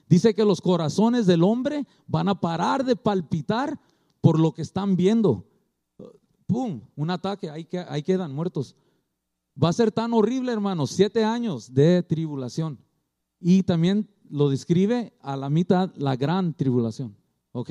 [0.08, 3.78] Dice que los corazones del hombre van a parar de palpitar
[4.28, 5.46] por lo que están viendo.
[6.46, 6.82] ¡Pum!
[6.96, 8.76] Un ataque, ahí, ahí quedan muertos.
[9.56, 12.78] Va a ser tan horrible, hermanos, siete años de tribulación.
[13.40, 17.16] Y también lo describe a la mitad la gran tribulación.
[17.52, 17.70] ¿Ok?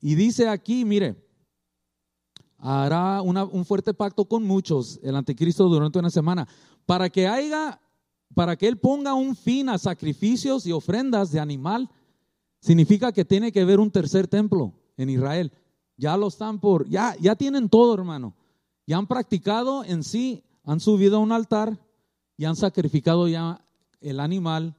[0.00, 1.22] Y dice aquí, mire,
[2.56, 6.48] hará un fuerte pacto con muchos, el anticristo, durante una semana,
[6.86, 7.78] para que haya,
[8.34, 11.90] para que él ponga un fin a sacrificios y ofrendas de animal,
[12.58, 15.52] significa que tiene que haber un tercer templo en Israel.
[15.96, 18.34] Ya lo están por, ya, ya tienen todo, hermano.
[18.86, 21.78] Ya han practicado en sí, han subido a un altar
[22.36, 23.64] y han sacrificado ya
[24.00, 24.76] el animal,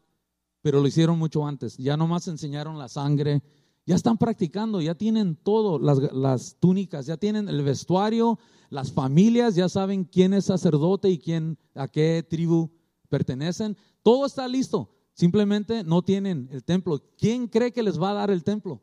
[0.62, 1.78] pero lo hicieron mucho antes.
[1.78, 3.42] Ya nomás enseñaron la sangre,
[3.86, 9.56] ya están practicando, ya tienen todo, las, las túnicas, ya tienen el vestuario, las familias,
[9.56, 12.72] ya saben quién es sacerdote y quién, a qué tribu
[13.10, 13.78] pertenecen.
[14.02, 17.02] Todo está listo, simplemente no tienen el templo.
[17.18, 18.82] ¿Quién cree que les va a dar el templo?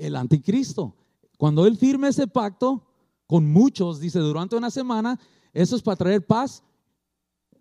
[0.00, 0.96] El anticristo.
[1.36, 2.86] Cuando él firme ese pacto
[3.26, 5.20] con muchos, dice, durante una semana,
[5.52, 6.62] eso es para traer paz.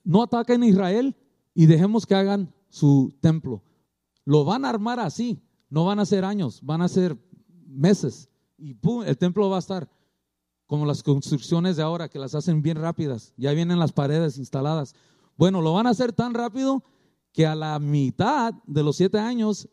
[0.04, 1.16] No ataquen a Israel
[1.54, 3.62] y dejemos que hagan su templo.
[4.24, 7.18] Lo van a armar así, no van a ser años, van a ser
[7.68, 8.30] meses.
[8.58, 9.90] Y pum, el templo va a estar
[10.66, 13.34] como las construcciones de ahora, que las hacen bien rápidas.
[13.38, 14.94] Ya vienen las paredes instaladas.
[15.36, 16.84] Bueno, lo van a hacer tan rápido
[17.34, 19.68] que a la mitad de los siete años,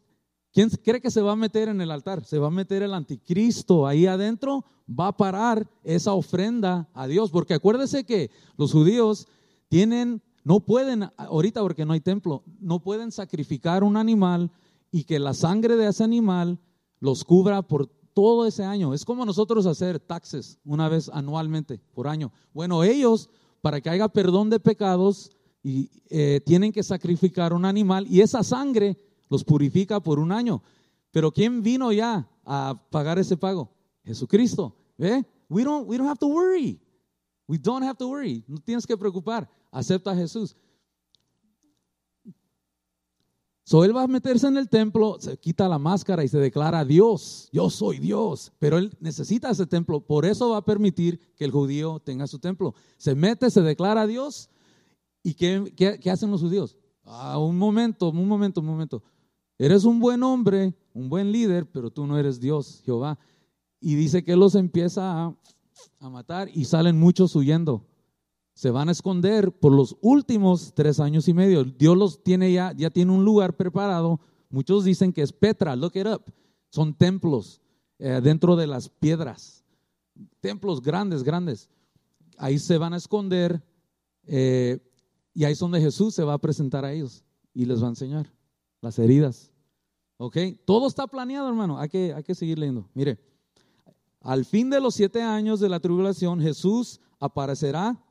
[0.56, 2.24] ¿quién cree que se va a meter en el altar?
[2.24, 7.30] Se va a meter el anticristo ahí adentro, va a parar esa ofrenda a Dios.
[7.30, 9.28] Porque acuérdese que los judíos
[9.68, 14.50] tienen, no pueden, ahorita porque no hay templo, no pueden sacrificar un animal
[14.90, 16.58] y que la sangre de ese animal
[17.00, 18.94] los cubra por todo ese año.
[18.94, 22.32] Es como nosotros hacer taxes una vez anualmente por año.
[22.54, 23.28] Bueno, ellos,
[23.60, 28.44] para que haya perdón de pecados, y, eh, tienen que sacrificar un animal y esa
[28.44, 28.96] sangre
[29.28, 30.62] los purifica por un año.
[31.10, 33.70] Pero ¿quién vino ya a pagar ese pago?
[34.04, 34.76] Jesucristo.
[34.98, 35.24] ¿Ve?
[35.48, 36.80] We don't, we don't have to worry.
[37.48, 38.44] We don't have to worry.
[38.46, 39.48] No tienes que preocupar.
[39.70, 40.56] Acepta a Jesús.
[43.64, 46.84] So él va a meterse en el templo, se quita la máscara y se declara
[46.84, 47.48] Dios.
[47.52, 48.52] Yo soy Dios.
[48.60, 50.00] Pero él necesita ese templo.
[50.00, 52.74] Por eso va a permitir que el judío tenga su templo.
[52.96, 54.50] Se mete, se declara Dios.
[55.24, 56.76] ¿Y qué, qué- qué hacen los judíos?
[57.04, 59.02] Ah, un momento, un momento, un momento.
[59.58, 63.18] Eres un buen hombre, un buen líder, pero tú no eres Dios, Jehová.
[63.80, 65.34] Y dice que los empieza
[66.00, 67.86] a, matar y salen muchos huyendo.
[68.54, 71.64] Se van a esconder por los últimos tres años y medio.
[71.64, 74.20] Dios los tiene ya, ya tiene un lugar preparado.
[74.48, 76.22] Muchos dicen que es Petra, look it up.
[76.70, 77.60] Son templos
[77.98, 79.64] eh, dentro de las piedras.
[80.40, 81.68] Templos grandes, grandes.
[82.38, 83.62] Ahí se van a esconder.
[84.26, 84.80] eh,
[85.34, 87.22] y ahí es donde Jesús se va a presentar a ellos
[87.52, 88.35] y les va a enseñar
[88.80, 89.50] las heridas.
[90.18, 90.36] ¿Ok?
[90.64, 91.78] Todo está planeado, hermano.
[91.78, 92.88] Hay que, hay que seguir leyendo.
[92.94, 93.18] Mire,
[94.20, 98.02] al fin de los siete años de la tribulación, Jesús aparecerá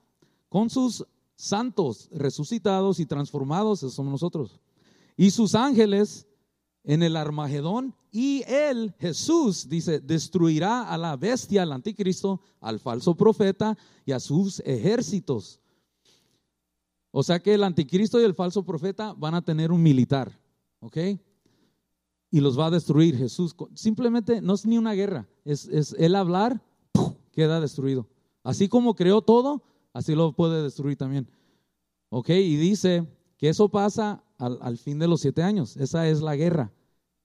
[0.50, 1.06] con sus
[1.36, 4.60] santos resucitados y transformados, esos somos nosotros.
[5.18, 6.28] Y sus ángeles
[6.84, 13.16] en el Armagedón y él, Jesús, dice, destruirá a la bestia, al anticristo, al falso
[13.16, 15.60] profeta y a sus ejércitos.
[17.12, 20.40] O sea que el anticristo y el falso profeta van a tener un militar,
[20.86, 20.98] ¿ok?
[22.30, 23.56] Y los va a destruir Jesús.
[23.74, 26.62] Simplemente no es ni una guerra, es, es el hablar,
[27.32, 28.08] queda destruido.
[28.44, 29.64] Así como creó todo,
[29.94, 31.28] así lo puede destruir también.
[32.10, 32.30] ¿Ok?
[32.30, 33.08] Y dice
[33.38, 35.76] que eso pasa al, al fin de los siete años.
[35.78, 36.72] Esa es la guerra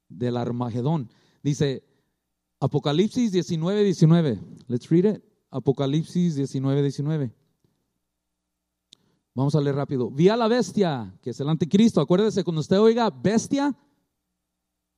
[0.08, 1.10] del Armagedón.
[1.42, 1.84] Dice
[2.60, 4.40] Apocalipsis 19, 19.
[4.68, 5.22] Let's read it.
[5.50, 7.34] Apocalipsis 19, 19.
[9.34, 10.10] Vamos a leer rápido.
[10.10, 12.00] Vi a la bestia, que es el anticristo.
[12.00, 13.76] Acuérdese, cuando usted oiga bestia,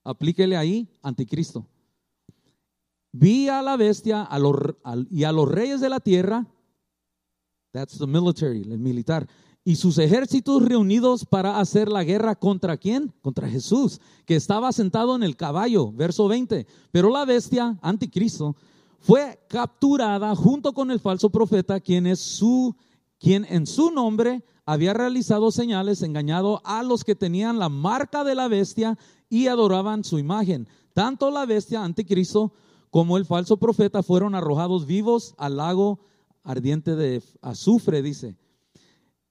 [0.04, 1.66] aplíquele ahí anticristo.
[3.12, 4.56] Vi a la bestia a los,
[5.10, 6.46] y a los reyes de la tierra.
[7.72, 9.28] That's the military, el militar.
[9.64, 13.12] Y sus ejércitos reunidos para hacer la guerra contra quién?
[13.20, 16.66] Contra Jesús, que estaba sentado en el caballo, verso 20.
[16.90, 18.56] Pero la bestia, anticristo,
[18.98, 22.74] fue capturada junto con el falso profeta, quien es su
[23.22, 28.34] quien en su nombre había realizado señales, engañado a los que tenían la marca de
[28.34, 28.98] la bestia
[29.28, 30.66] y adoraban su imagen.
[30.92, 32.52] Tanto la bestia anticristo
[32.90, 36.00] como el falso profeta fueron arrojados vivos al lago
[36.42, 38.36] ardiente de azufre, dice.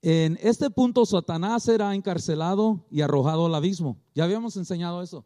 [0.02, 3.98] En este punto Satanás será encarcelado y arrojado al abismo.
[4.16, 5.26] Ya habíamos enseñado eso.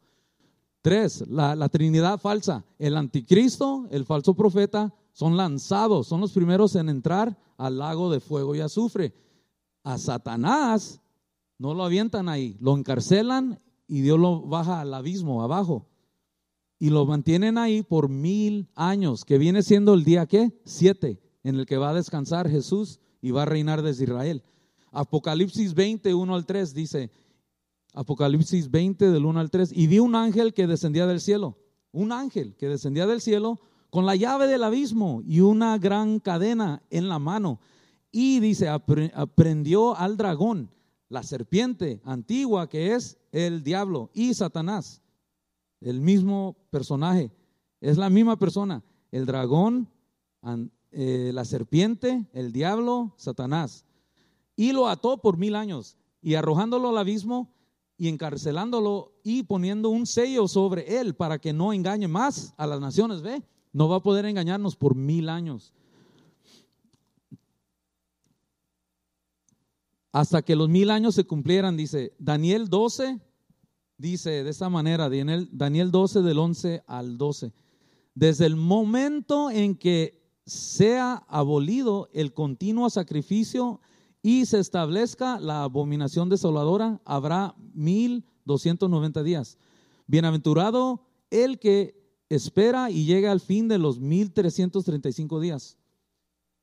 [0.85, 2.63] Tres, la, Trinidad falsa.
[2.77, 8.19] El anticristo, el falso profeta, son lanzados, son los primeros en entrar al lago de
[8.19, 9.11] fuego y azufre.
[9.81, 11.01] A Satanás
[11.57, 15.87] no lo avientan ahí, lo encarcelan y Dios lo baja al abismo, abajo.
[16.77, 21.55] Y lo mantienen ahí por mil años, que viene siendo el día que siete, en
[21.55, 24.43] el que va a descansar Jesús y va a reinar desde Israel.
[24.91, 27.09] Apocalipsis 20, 1 al 3 dice,
[27.95, 31.57] Apocalipsis 20 del 1 al 3, y vi un ángel que descendía del cielo,
[31.91, 36.83] un ángel que descendía del cielo con la llave del abismo y una gran cadena
[36.89, 37.59] en la mano.
[38.11, 40.69] Y dice, aprendió al dragón,
[41.07, 45.01] la serpiente antigua que es el diablo y Satanás,
[45.79, 47.31] el mismo personaje,
[47.79, 49.87] es la misma persona, el dragón,
[50.91, 53.85] eh, la serpiente, el diablo, Satanás.
[54.55, 57.54] Y lo ató por mil años y arrojándolo al abismo
[57.97, 62.79] y encarcelándolo y poniendo un sello sobre él para que no engañe más a las
[62.79, 63.41] naciones, ¿ve?
[63.71, 65.73] No va a poder engañarnos por mil años.
[70.11, 73.19] Hasta que los mil años se cumplieran, dice Daniel 12,
[73.97, 77.51] dice de esta manera, Daniel, Daniel 12 del 11 al 12.
[78.13, 83.81] Desde el momento en que sea abolido el continuo sacrificio
[84.25, 89.59] y se establezca la abominación desoladora, habrá mil doscientos noventa días.
[90.07, 95.77] Bienaventurado el que espera y llega al fin de los 1335 días.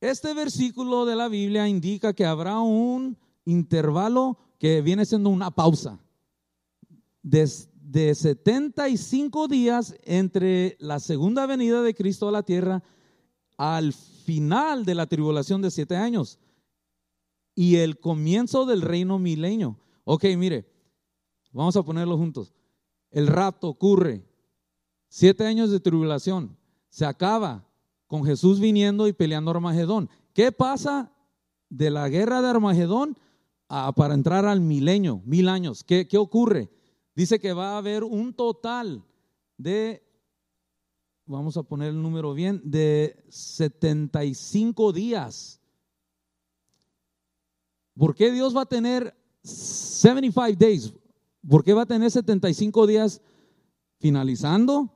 [0.01, 6.03] Este versículo de la Biblia indica que habrá un intervalo que viene siendo una pausa
[7.21, 12.83] de, de 75 días entre la segunda venida de Cristo a la tierra
[13.55, 16.39] al final de la tribulación de siete años
[17.55, 19.79] y el comienzo del reino milenio.
[20.03, 20.65] Ok, mire,
[21.51, 22.53] vamos a ponerlo juntos.
[23.11, 24.25] El rapto ocurre
[25.15, 26.57] Siete años de tribulación.
[26.89, 27.69] Se acaba
[28.07, 30.09] con Jesús viniendo y peleando Armagedón.
[30.33, 31.13] ¿Qué pasa
[31.69, 33.15] de la guerra de Armagedón
[33.67, 35.83] para entrar al milenio, mil años?
[35.83, 36.71] ¿Qué, ¿Qué ocurre?
[37.13, 39.05] Dice que va a haber un total
[39.55, 40.03] de,
[41.27, 45.61] vamos a poner el número bien, de 75 días.
[47.97, 50.93] ¿Por qué Dios va a tener 75 days?
[51.47, 53.21] ¿Por qué va a tener 75 días
[53.99, 54.93] finalizando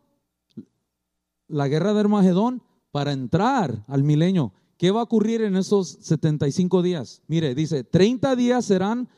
[1.47, 4.53] la guerra de Armagedón para entrar al milenio.
[4.77, 7.21] ¿Qué va a ocurrir en esos 75 días?
[7.27, 9.09] Mire, dice, 30 días serán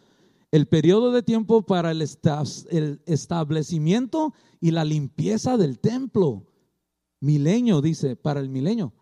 [0.51, 2.01] el periodo de tiempo para el,
[3.05, 6.45] establecimiento y la limpieza del templo.
[7.19, 8.93] Milenio, dice, para el milenio.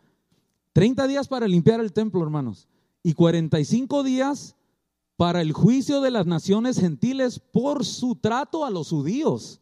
[0.73, 2.67] 30 días para limpiar el templo, hermanos.
[3.03, 4.55] Y 45 días
[5.18, 9.59] para el juicio de las naciones gentiles por su trato a los judíos.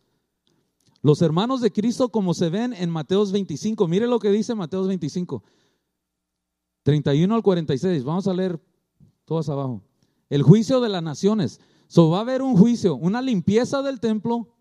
[1.02, 3.88] Los hermanos de Cristo como se ven en Mateos 25.
[3.88, 5.44] Mire lo que dice Mateos 25.
[6.84, 8.04] 31 al 46.
[8.04, 8.62] Vamos a leer
[9.24, 9.82] todas abajo.
[10.30, 11.62] El juicio de las naciones.
[11.88, 14.56] So, va a haber un juicio, una limpieza del templo,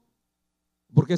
[0.93, 1.17] porque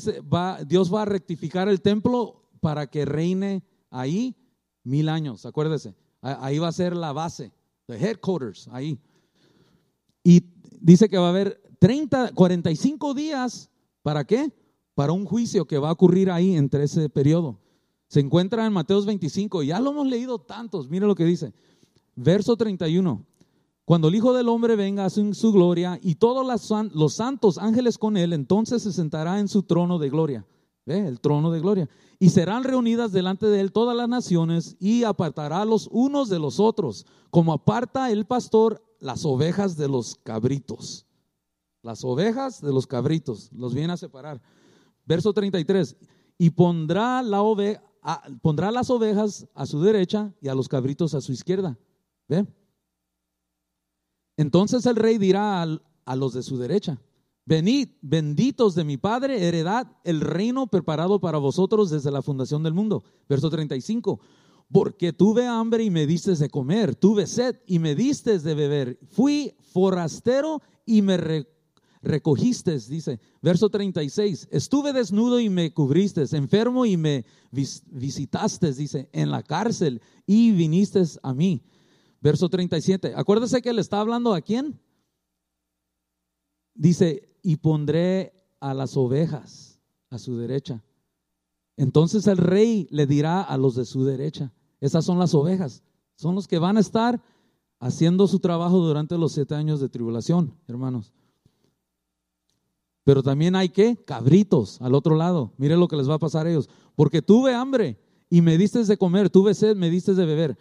[0.66, 4.36] Dios va a rectificar el templo para que reine ahí
[4.84, 5.44] mil años.
[5.44, 7.52] Acuérdese, ahí va a ser la base,
[7.86, 8.98] the headquarters, ahí.
[10.26, 10.42] Y
[10.80, 13.70] dice que va a haber 30, 45 días,
[14.02, 14.52] ¿para qué?
[14.96, 17.60] para un juicio que va a ocurrir ahí entre ese periodo.
[18.08, 21.52] Se encuentra en Mateos 25, ya lo hemos leído tantos, mire lo que dice.
[22.14, 23.22] Verso 31.
[23.84, 26.46] Cuando el Hijo del Hombre venga en su gloria y todos
[26.94, 30.46] los santos ángeles con él, entonces se sentará en su trono de gloria.
[30.86, 31.06] ¿Ve?
[31.06, 31.90] El trono de gloria.
[32.18, 36.58] Y serán reunidas delante de él todas las naciones y apartará los unos de los
[36.58, 41.06] otros, como aparta el pastor las ovejas de los cabritos.
[41.82, 44.42] Las ovejas de los cabritos, los viene a separar.
[45.04, 45.96] Verso 33.
[46.38, 47.80] Y pondrá, la ove,
[48.42, 51.78] pondrá las ovejas a su derecha y a los cabritos a su izquierda.
[52.28, 52.46] ¿Ve?
[54.36, 57.00] Entonces el rey dirá a los de su derecha,
[57.46, 62.74] venid, benditos de mi Padre, heredad el reino preparado para vosotros desde la fundación del
[62.74, 63.02] mundo.
[63.28, 64.20] Verso 35,
[64.72, 68.98] porque tuve hambre y me diste de comer, tuve sed y me diste de beber,
[69.10, 71.46] fui forastero y me
[72.02, 73.20] recogiste, dice.
[73.42, 80.00] Verso 36, estuve desnudo y me cubriste, enfermo y me visitaste, dice, en la cárcel
[80.26, 81.62] y viniste a mí.
[82.20, 83.14] Verso 37.
[83.14, 84.80] Acuérdese que le está hablando a quién.
[86.74, 90.82] Dice, y pondré a las ovejas a su derecha.
[91.76, 95.82] Entonces el rey le dirá a los de su derecha, esas son las ovejas,
[96.16, 97.22] son los que van a estar
[97.78, 101.12] haciendo su trabajo durante los siete años de tribulación, hermanos.
[103.04, 105.52] Pero también hay que cabritos al otro lado.
[105.58, 106.68] Mire lo que les va a pasar a ellos.
[106.96, 110.58] Porque tuve hambre y me diste de comer, tuve sed, me diste de beber.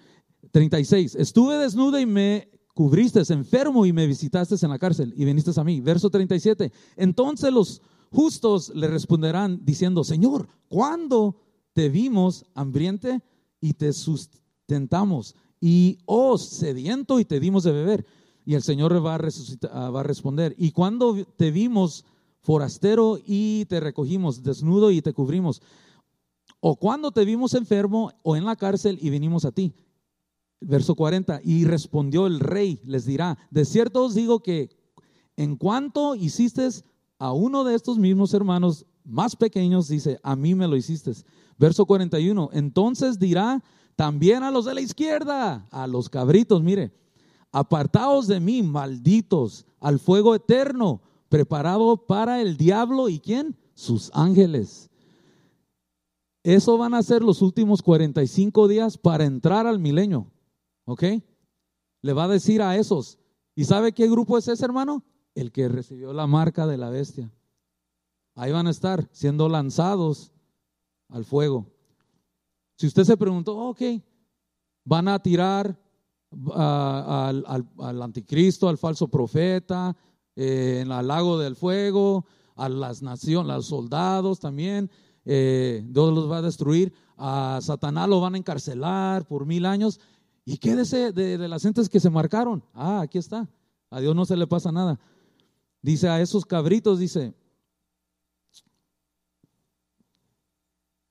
[0.52, 1.16] 36.
[1.16, 5.64] Estuve desnuda y me cubriste, enfermo y me visitaste en la cárcel y viniste a
[5.64, 5.82] mí.
[5.82, 6.72] Verso 37.
[6.98, 11.42] Entonces los justos le responderán diciendo, Señor, ¿cuándo
[11.74, 13.24] te vimos hambriente
[13.62, 15.36] y te sustentamos?
[15.60, 18.06] Y, oh, sediento y te dimos de beber.
[18.46, 19.20] Y el Señor va a,
[19.72, 22.06] ah, va a responder, ¿y cuándo te vimos
[22.42, 25.62] forastero y te recogimos, desnudo y te cubrimos?
[26.60, 29.74] ¿O cuando te vimos enfermo o en la cárcel y vinimos a ti?
[30.62, 34.70] Verso 40, y respondió el rey, les dirá, de cierto os digo que
[35.36, 36.68] en cuanto hiciste
[37.20, 41.12] a uno de estos mismos hermanos más pequeños, dice, a mí me lo hiciste.
[41.58, 43.64] Verso 41, entonces dirá
[43.96, 46.92] también a los de la izquierda, a los cabritos, mire,
[47.52, 53.56] apartaos de mí, malditos, al fuego eterno, preparado para el diablo y quién?
[53.74, 54.90] Sus ángeles.
[56.44, 60.32] Eso van a ser los últimos 45 días para entrar al milenio.
[60.86, 61.04] ¿Ok?
[62.02, 63.18] Le va a decir a esos.
[63.56, 65.04] ¿Y sabe qué grupo es ese, hermano?
[65.34, 67.32] El que recibió la marca de la bestia.
[68.36, 70.32] Ahí van a estar siendo lanzados
[71.10, 71.66] al fuego.
[72.76, 73.82] Si usted se preguntó, ok,
[74.84, 75.80] van a tirar
[76.54, 79.96] al, anticristo, al falso profeta,
[80.36, 82.26] eh, en el lago del fuego,
[82.56, 84.92] a las naciones, a los soldados también,
[85.24, 90.02] eh, Dios los va a destruir, a Satanás lo van a encarcelar por mil años.
[90.44, 92.64] ¿Y qué de, de, las gentes que se marcaron?
[92.74, 93.50] Ah, aquí está.
[93.90, 95.00] A Dios no se le pasa nada.
[95.82, 97.34] Dice a esos cabritos, dice.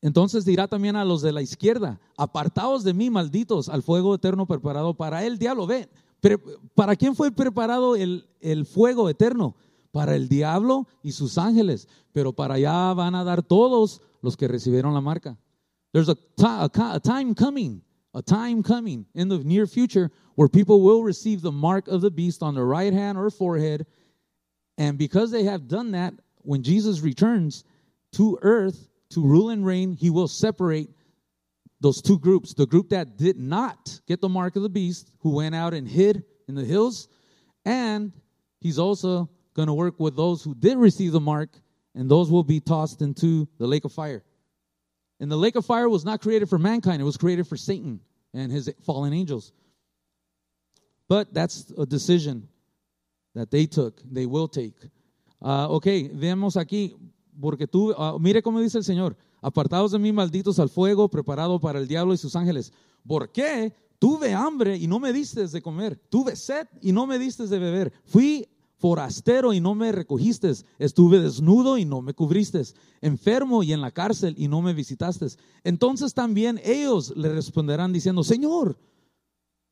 [0.04, 4.44] Entonces dirá también a los de la izquierda, apartaos de mí, malditos, al fuego eterno
[4.44, 5.66] preparado para el diablo.
[5.66, 5.88] Ve,
[6.74, 9.56] ¿para quién fue preparado el, el fuego eterno?
[9.92, 11.88] Para el diablo y sus ángeles.
[12.12, 15.38] Pero para allá van a dar todos los que recibieron la marca.
[15.90, 17.82] There's a, a time coming
[18.12, 22.10] a time coming in the near future where people will receive the mark of the
[22.10, 23.86] beast on their right hand or forehead.
[24.76, 27.64] And because they have done that, when Jesus returns
[28.12, 30.90] to earth to rule and reign, he will separate
[31.80, 32.54] those two groups.
[32.54, 35.88] The group that did not get the mark of the beast, who went out and
[35.88, 37.08] hid in the hills,
[37.64, 38.12] and
[38.60, 41.50] he's also going to work with those who did receive the mark,
[41.94, 44.24] and those will be tossed into the lake of fire.
[45.20, 48.00] And the lake of fire was not created for mankind, it was created for Satan
[48.32, 49.52] and his fallen angels.
[51.08, 52.48] But that's a decision
[53.34, 54.74] that they took, they will take.
[55.42, 56.94] Uh, ok, vemos aquí,
[57.40, 61.60] porque tú, uh, mire cómo dice el Señor, apartados de mí malditos al fuego, preparado
[61.60, 62.72] para el diablo y sus ángeles.
[63.06, 63.72] ¿Por qué?
[63.98, 67.58] Tuve hambre y no me diste de comer, tuve sed y no me diste de
[67.58, 72.62] beber, fui forastero y no me recogiste, estuve desnudo y no me cubriste,
[73.00, 75.26] enfermo y en la cárcel y no me visitaste.
[75.62, 78.76] Entonces también ellos le responderán diciendo, Señor,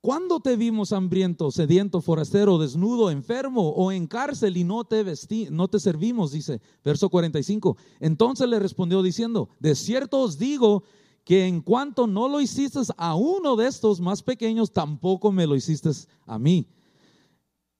[0.02, 5.48] ¿cuándo te vimos hambriento, sediento, forastero, desnudo, enfermo o en cárcel y no te vestí,
[5.50, 6.32] no te servimos?
[6.32, 7.78] Dice, verso 45.
[8.00, 10.82] Entonces le respondió diciendo, de cierto os digo
[11.24, 15.56] que en cuanto no lo hiciste a uno de estos más pequeños, tampoco me lo
[15.56, 15.90] hiciste
[16.26, 16.68] a mí.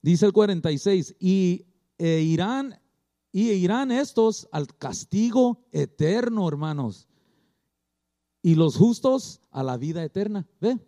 [0.01, 1.67] Dice el 46, y
[1.99, 2.81] e irán
[3.33, 7.09] y irán estos al castigo eterno, hermanos.
[8.43, 10.47] Y los justos a la vida eterna.
[10.61, 10.79] ¿Ve?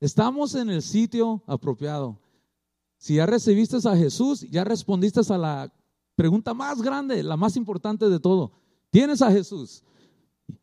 [0.00, 2.18] Estamos en el sitio apropiado.
[2.98, 5.72] Si ya recibiste a Jesús, ya respondiste a la
[6.14, 8.52] pregunta más grande, la más importante de todo.
[8.90, 9.84] ¿Tienes a Jesús?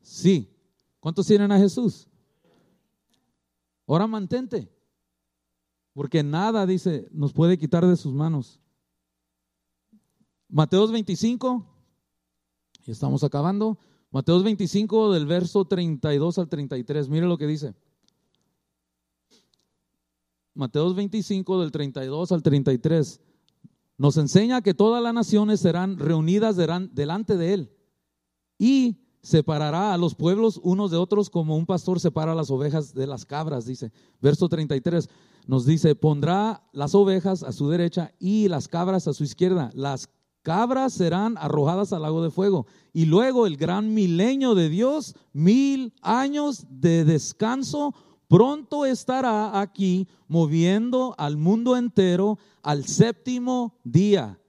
[0.01, 0.49] Sí.
[0.99, 2.07] ¿Cuántos tienen a Jesús?
[3.88, 4.69] Ahora mantente.
[5.93, 8.59] Porque nada, dice, nos puede quitar de sus manos.
[10.49, 11.65] Mateos 25,
[12.86, 13.77] y estamos acabando.
[14.11, 17.75] Mateos 25 del verso 32 al 33, mire lo que dice.
[20.55, 23.19] Mateos 25 del 32 al 33
[23.97, 27.71] nos enseña que todas las naciones serán reunidas delante de él
[28.57, 33.05] y separará a los pueblos unos de otros como un pastor separa las ovejas de
[33.05, 33.91] las cabras, dice.
[34.21, 35.09] Verso 33
[35.47, 39.71] nos dice, pondrá las ovejas a su derecha y las cabras a su izquierda.
[39.73, 40.09] Las
[40.41, 42.65] cabras serán arrojadas al lago de fuego.
[42.93, 47.93] Y luego el gran milenio de Dios, mil años de descanso,
[48.28, 54.39] pronto estará aquí moviendo al mundo entero al séptimo día,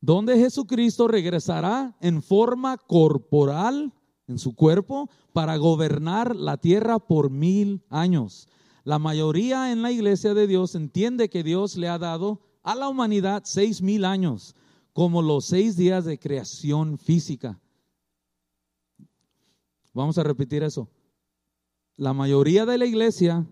[0.00, 3.92] donde Jesucristo regresará en forma corporal
[4.26, 8.48] en su cuerpo para gobernar la tierra por mil años.
[8.84, 12.88] La mayoría en la iglesia de Dios entiende que Dios le ha dado a la
[12.88, 14.54] humanidad seis mil años
[14.92, 17.60] como los seis días de creación física.
[19.92, 20.88] Vamos a repetir eso.
[21.96, 23.46] La mayoría de la iglesia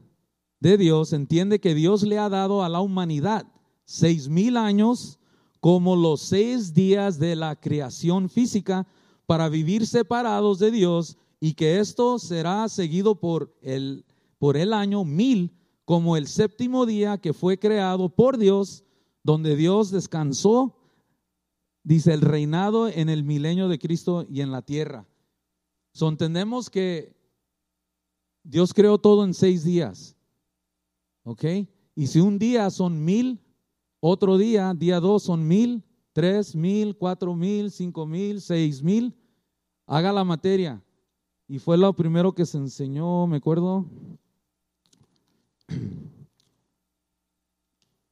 [0.61, 3.47] de Dios entiende que Dios le ha dado a la humanidad
[3.85, 5.19] seis mil años
[5.61, 8.87] como los seis días de la creación física
[9.27, 14.05] para vivir separados de Dios y que esto será seguido por el,
[14.39, 18.85] por el año mil como el séptimo día que fue creado por Dios,
[19.23, 20.77] donde Dios descansó
[21.85, 25.07] dice el reinado en el milenio de Cristo y en la tierra.
[25.93, 27.12] So, entendemos que
[28.43, 30.17] Dios creó todo en seis días.
[31.25, 31.45] ¿Ok?
[31.95, 33.41] Y si un día son mil,
[34.01, 39.15] otro día, día dos son mil, tres mil, cuatro mil, cinco mil, seis mil,
[39.87, 40.83] haga la materia.
[41.47, 43.87] Y fue lo primero que se enseñó, me acuerdo.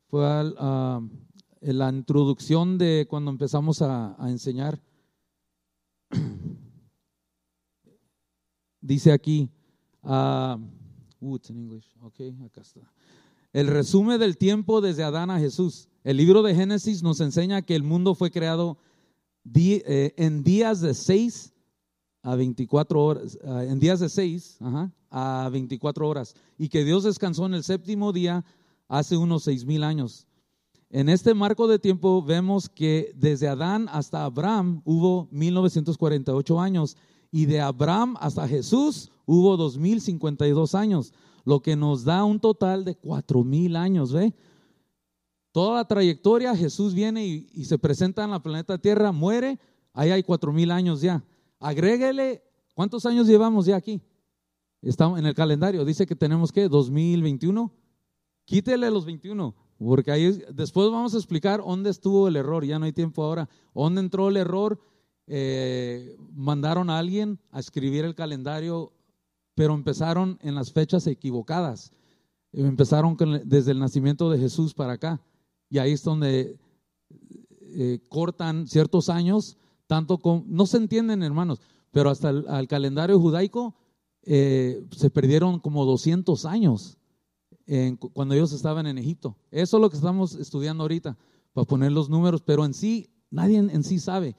[0.09, 0.53] Fue
[1.61, 4.81] la introducción de cuando empezamos a, enseñar,
[8.81, 9.49] dice aquí,
[12.63, 12.93] está.
[13.53, 15.89] El resumen del tiempo desde Adán a Jesús.
[16.05, 18.79] El libro de Génesis nos enseña que el mundo fue creado
[19.55, 21.53] eh, en días de 6
[22.23, 24.59] a 24 horas, ah, en días de 6
[25.11, 28.45] a 24 horas, y que Dios descansó en el séptimo día
[28.89, 30.27] hace unos seis mil años.
[30.91, 36.97] En este marco de tiempo vemos que desde Adán hasta Abraham hubo 1948 años
[37.31, 41.13] y de Abraham hasta Jesús hubo 2052 años,
[41.45, 44.35] lo que nos da un total de 4000 años, ¿ve?
[45.53, 49.59] Toda la trayectoria, Jesús viene y, se presenta en la planeta Tierra, muere,
[49.93, 51.25] ahí hay 4000 años ya.
[51.59, 52.43] Agréguele,
[52.75, 54.01] ¿cuántos años llevamos ya aquí?
[54.83, 57.73] Estamos en el calendario, dice que tenemos que 2021.
[58.45, 62.85] Quítele los 21, porque ahí después vamos a explicar dónde estuvo el error, ya no
[62.85, 63.49] hay tiempo ahora.
[63.75, 64.81] ¿Dónde entró el error?
[65.33, 68.93] Eh, mandaron a alguien a escribir el calendario,
[69.55, 71.93] pero empezaron en las fechas equivocadas.
[72.53, 75.21] Empezaron desde el nacimiento de Jesús para acá.
[75.69, 76.59] Y ahí es donde
[77.61, 79.57] eh, cortan ciertos años,
[79.87, 81.61] tanto con, no se entienden hermanos,
[81.93, 83.77] pero hasta el calendario judaico
[84.25, 86.97] eh, se perdieron como 200 años
[88.13, 89.37] cuando ellos estaban en Egipto.
[89.53, 91.17] Eso es lo que estamos estudiando ahorita,
[91.53, 94.35] para poner los números, pero en sí, nadie en, sí sabe.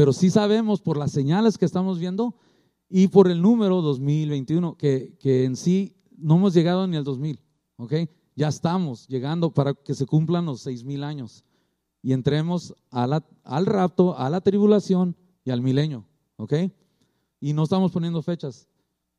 [0.00, 2.34] Pero sí sabemos por las señales que estamos viendo
[2.88, 7.38] y por el número 2021, que, que en sí no hemos llegado ni al 2000,
[7.76, 7.92] ¿ok?
[8.34, 11.44] Ya estamos llegando para que se cumplan los 6000 años
[12.00, 16.54] y entremos al rapto, a la tribulación y al milenio, ¿ok?
[17.38, 18.68] Y no estamos poniendo fechas,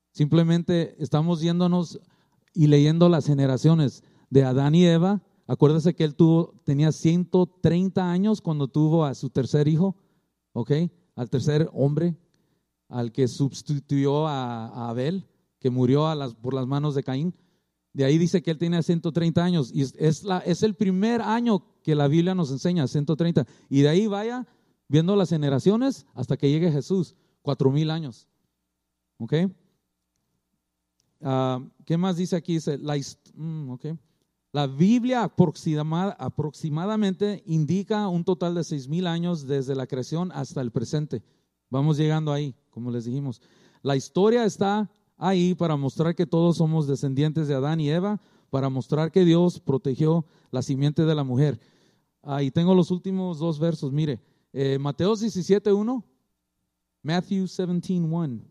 [0.10, 2.00] simplemente estamos yéndonos
[2.56, 8.42] y leyendo las generaciones de Adán y Eva, acuérdese que él tuvo, tenía 130 años
[8.42, 9.96] cuando tuvo a su tercer hijo,
[10.54, 10.72] ¿ok?
[11.16, 12.16] Al tercer hombre,
[12.88, 15.28] al que sustituyó a, Abel,
[15.60, 16.08] que murió
[16.42, 17.34] por las manos de Caín.
[17.94, 22.08] De ahí dice que él tenía 130 años y es, el primer año que la
[22.08, 23.46] Biblia nos enseña, 130.
[23.70, 24.48] Y de ahí vaya
[24.88, 28.28] viendo las generaciones hasta que llegue Jesús, cuatro mil años.
[29.18, 29.34] ¿Ok?
[31.22, 32.54] Ah, ¿Qué más dice aquí?
[32.54, 32.98] Dice, la,
[33.36, 33.72] mm,
[34.54, 40.62] La Biblia aproxima- aproximadamente indica un total de seis mil años desde la creación hasta
[40.62, 41.24] el presente.
[41.70, 43.42] Vamos llegando ahí, como les dijimos.
[43.82, 48.70] La historia está ahí para mostrar que todos somos descendientes de Adán y Eva, para
[48.70, 51.60] mostrar que Dios protegió la simiente de la mujer.
[52.22, 53.94] Ahí tengo los últimos dos versos.
[53.94, 54.20] Mire,
[54.52, 56.04] eh, Mateo 17.1,
[57.04, 58.42] Matthew 17.1.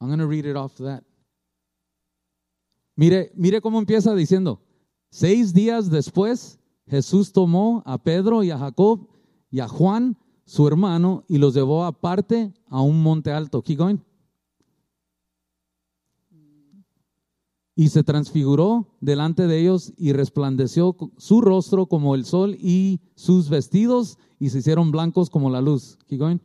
[0.00, 1.02] I'm going to read it off that.
[3.02, 4.60] Mire, mire cómo empieza diciendo,
[5.10, 9.08] seis días después Jesús tomó a Pedro y a Jacob
[9.50, 13.60] y a Juan, su hermano, y los llevó aparte a un monte alto.
[13.60, 13.96] Keep going.
[17.74, 23.48] Y se transfiguró delante de ellos y resplandeció su rostro como el sol y sus
[23.48, 25.98] vestidos y se hicieron blancos como la luz.
[26.06, 26.38] Keep going.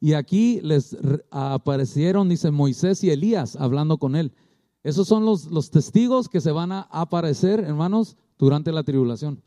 [0.00, 4.32] Y aquí les re- aparecieron, dice Moisés y Elías, hablando con él.
[4.82, 9.42] Esos son los, los testigos que se van a aparecer, hermanos, durante la tribulación.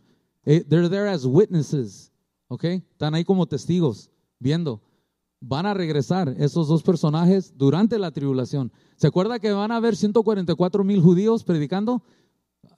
[0.46, 2.12] Eh, they're there as witnesses,
[2.48, 2.64] ¿ok?
[2.64, 4.10] Están ahí como testigos,
[4.40, 4.82] viendo.
[5.42, 8.72] Van a regresar esos dos personajes durante la tribulación.
[8.96, 12.04] ¿Se acuerda que van a haber 144 mil judíos predicando?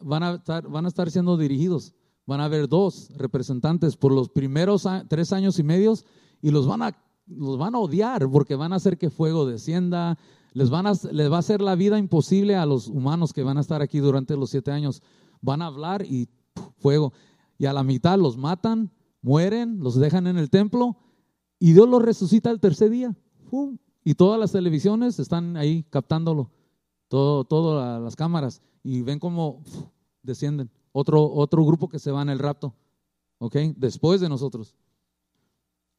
[0.01, 1.93] Van a, estar, van a estar siendo dirigidos.
[2.25, 6.05] Van a haber dos representantes por los primeros tres años y medios
[6.41, 6.97] y los van a,
[7.27, 10.17] los van a odiar porque van a hacer que fuego descienda,
[10.53, 13.57] les, van a, les va a hacer la vida imposible a los humanos que van
[13.57, 15.01] a estar aquí durante los siete años.
[15.41, 16.29] Van a hablar y
[16.77, 17.13] fuego.
[17.57, 18.91] Y a la mitad los matan,
[19.21, 20.97] mueren, los dejan en el templo
[21.59, 23.15] y Dios los resucita el tercer día.
[23.49, 23.77] ¡Fum!
[24.03, 26.49] Y todas las televisiones están ahí captándolo,
[27.07, 29.63] todo, todas las cámaras, y ven cómo
[30.23, 30.69] descienden.
[30.91, 32.73] Otro, otro grupo que se va en el rapto,
[33.39, 33.55] ¿ok?
[33.75, 34.75] Después de nosotros.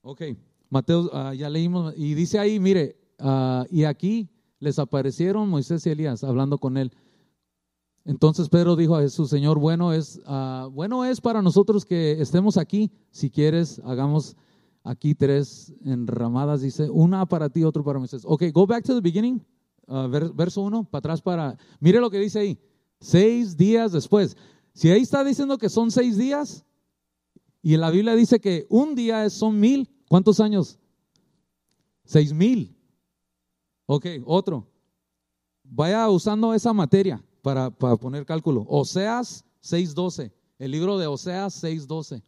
[0.00, 0.22] Ok,
[0.70, 4.30] Mateo, ah, ya leímos, y dice ahí, mire, ah, y aquí
[4.60, 6.92] les aparecieron Moisés y Elías hablando con él.
[8.04, 12.56] Entonces Pedro dijo a Jesús, Señor, bueno es, ah, bueno es para nosotros que estemos
[12.56, 12.90] aquí.
[13.10, 14.34] Si quieres, hagamos
[14.82, 16.62] aquí tres enramadas.
[16.62, 18.22] Dice, una para ti, otro para Moisés.
[18.24, 19.44] Ok, go back to the beginning,
[19.88, 21.58] ah, ver- verso uno, para atrás para...
[21.80, 22.58] Mire lo que dice ahí,
[22.98, 24.36] seis días después.
[24.72, 26.64] Si ahí está diciendo que son seis días,
[27.60, 30.78] y en la Biblia dice que un día son mil, ¿cuántos años?
[32.04, 32.74] Seis mil.
[33.90, 34.66] Ok, otro.
[35.64, 38.66] Vaya usando esa materia para, para poner cálculo.
[38.68, 40.30] Oseas 6.12.
[40.58, 42.22] El libro de Oseas 6.12.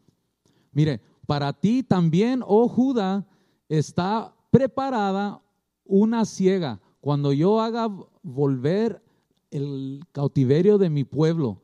[0.71, 3.27] Mire, para ti también, oh Judá,
[3.69, 5.39] está preparada
[5.85, 6.81] una ciega.
[6.99, 7.87] Cuando yo haga
[8.23, 9.03] volver
[9.51, 11.61] el cautiverio de mi pueblo.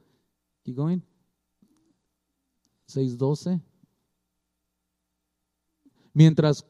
[0.62, 1.00] Keep going.
[2.88, 3.60] 6.12.
[6.14, 6.64] Mientras,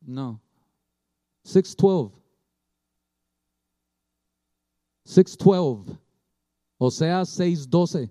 [0.00, 0.40] no,
[1.50, 2.12] 6.12.
[5.06, 5.98] 6.12.
[6.78, 8.08] O sea, 6.12.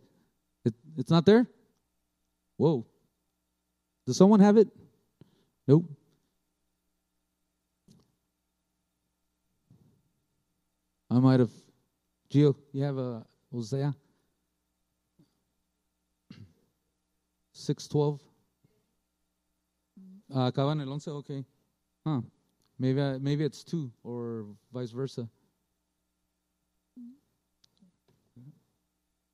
[0.65, 1.47] It, it's not there?
[2.57, 2.85] Whoa.
[4.05, 4.67] Does someone have it?
[5.67, 5.89] Nope.
[11.09, 11.51] I might have.
[12.29, 13.95] Gio, you have a Hosea?
[17.55, 18.19] 6.12.
[20.31, 21.45] Ah, acaba en el 11, okay.
[22.05, 22.21] Huh.
[22.79, 25.27] Maybe, I, maybe it's 2 or vice versa.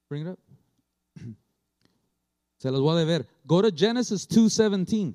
[0.09, 0.39] Bring it up.
[2.59, 3.27] Se los voy a deber.
[3.45, 5.13] Go to Genesis 2.17.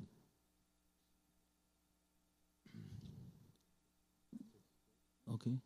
[5.33, 5.57] Okay.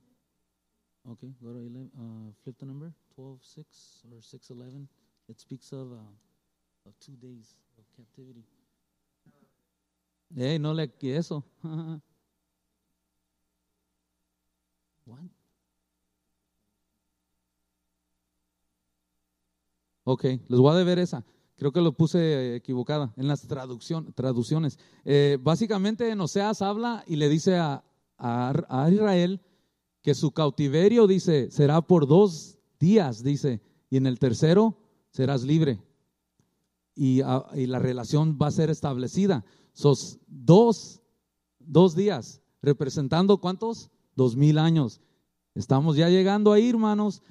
[1.12, 3.64] Okay, go to 11, uh, flip the number, 12.6
[4.12, 4.88] or 6.11.
[5.30, 8.44] It speaks of, uh, of two days of captivity.
[10.36, 11.44] Hey, no le eso.
[20.04, 21.26] Ok, les voy a deber esa.
[21.58, 24.78] Creo que lo puse equivocada en las traducción, traducciones.
[25.04, 26.20] Eh, básicamente en
[26.62, 27.84] habla y le dice a,
[28.18, 29.42] a, a Israel
[30.02, 34.78] que su cautiverio, dice, será por dos días, dice, y en el tercero
[35.12, 35.82] serás libre.
[36.94, 39.44] Y, ah, y la relación va a ser establecida.
[39.74, 41.02] Sos dos,
[41.58, 43.90] dos días, representando cuántos?
[44.16, 45.02] Dos mil años.
[45.54, 47.22] Estamos ya llegando ahí, hermanos,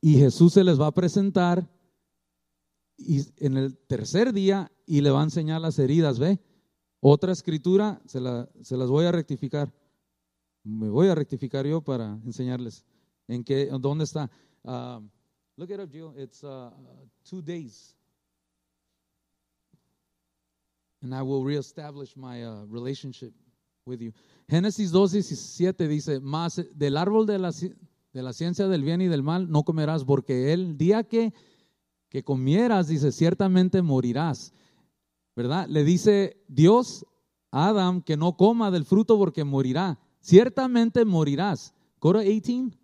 [0.00, 1.68] y Jesús se les va a presentar
[2.96, 6.40] y en el tercer día y le va a enseñar las heridas, ¿ve?
[7.00, 9.72] Otra escritura, se, la, se las voy a rectificar.
[10.62, 12.84] Me voy a rectificar yo para enseñarles
[13.28, 14.30] en qué, dónde está.
[14.62, 15.10] Um,
[15.56, 15.90] look it up.
[16.16, 16.70] It's uh,
[17.22, 17.94] two days.
[21.02, 23.34] And I will reestablish my uh, relationship
[23.86, 24.12] with you.
[24.48, 29.08] Génesis 2, 17 dice, más del árbol de la, de la ciencia del bien y
[29.08, 31.34] del mal no comerás, porque el día que,
[32.08, 34.52] que comieras, dice, ciertamente morirás.
[35.36, 35.66] ¿Verdad?
[35.68, 37.04] Le dice Dios
[37.50, 39.98] a Adam que no coma del fruto porque morirá.
[40.20, 41.74] Ciertamente morirás.
[42.00, 42.78] Go 18.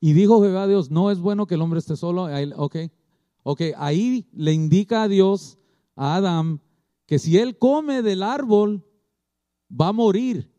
[0.00, 2.28] Y dijo Jehová a Dios, no es bueno que el hombre esté solo.
[2.56, 2.76] Ok,
[3.42, 5.58] ok, ahí le indica a Dios,
[5.94, 6.60] a Adam,
[7.04, 8.87] que si él come del árbol,
[9.68, 10.50] va a morir.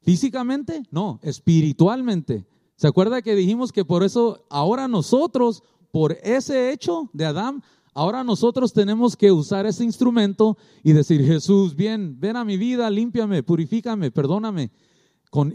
[0.00, 2.46] Físicamente, no, espiritualmente.
[2.76, 7.62] ¿Se acuerda que dijimos que por eso ahora nosotros, por ese hecho de Adán,
[7.92, 12.88] ahora nosotros tenemos que usar ese instrumento y decir, Jesús, bien, ven a mi vida,
[12.90, 14.70] límpiame, purifícame, perdóname.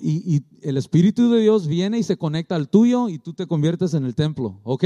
[0.01, 3.47] Y, y, el Espíritu de Dios viene y se conecta al tuyo y tú te
[3.47, 4.59] conviertes en el templo.
[4.63, 4.85] Ok,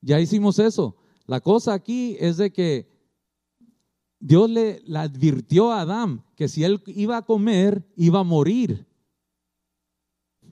[0.00, 0.96] ya hicimos eso.
[1.26, 2.88] La cosa aquí es de que
[4.20, 8.86] Dios le, advirtió a Adán que si él iba a comer, iba a morir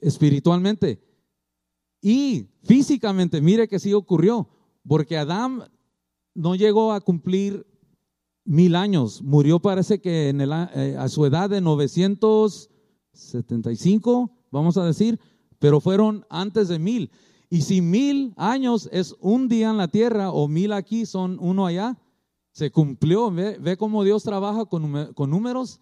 [0.01, 1.01] espiritualmente.
[2.03, 4.49] Y físicamente, mire que sí ocurrió,
[4.85, 5.63] porque Adán
[6.35, 7.65] no llegó a cumplir
[8.45, 14.85] mil años, murió parece que en el, eh, a su edad de 975, vamos a
[14.85, 15.21] decir,
[15.61, 17.13] pero fueron antes de mil.
[17.49, 21.65] Y si mil años es un día en la tierra o mil aquí son uno
[21.65, 21.97] allá,
[22.57, 23.31] se cumplió.
[23.31, 25.79] Ve, cómo Dios trabaja con, con, números.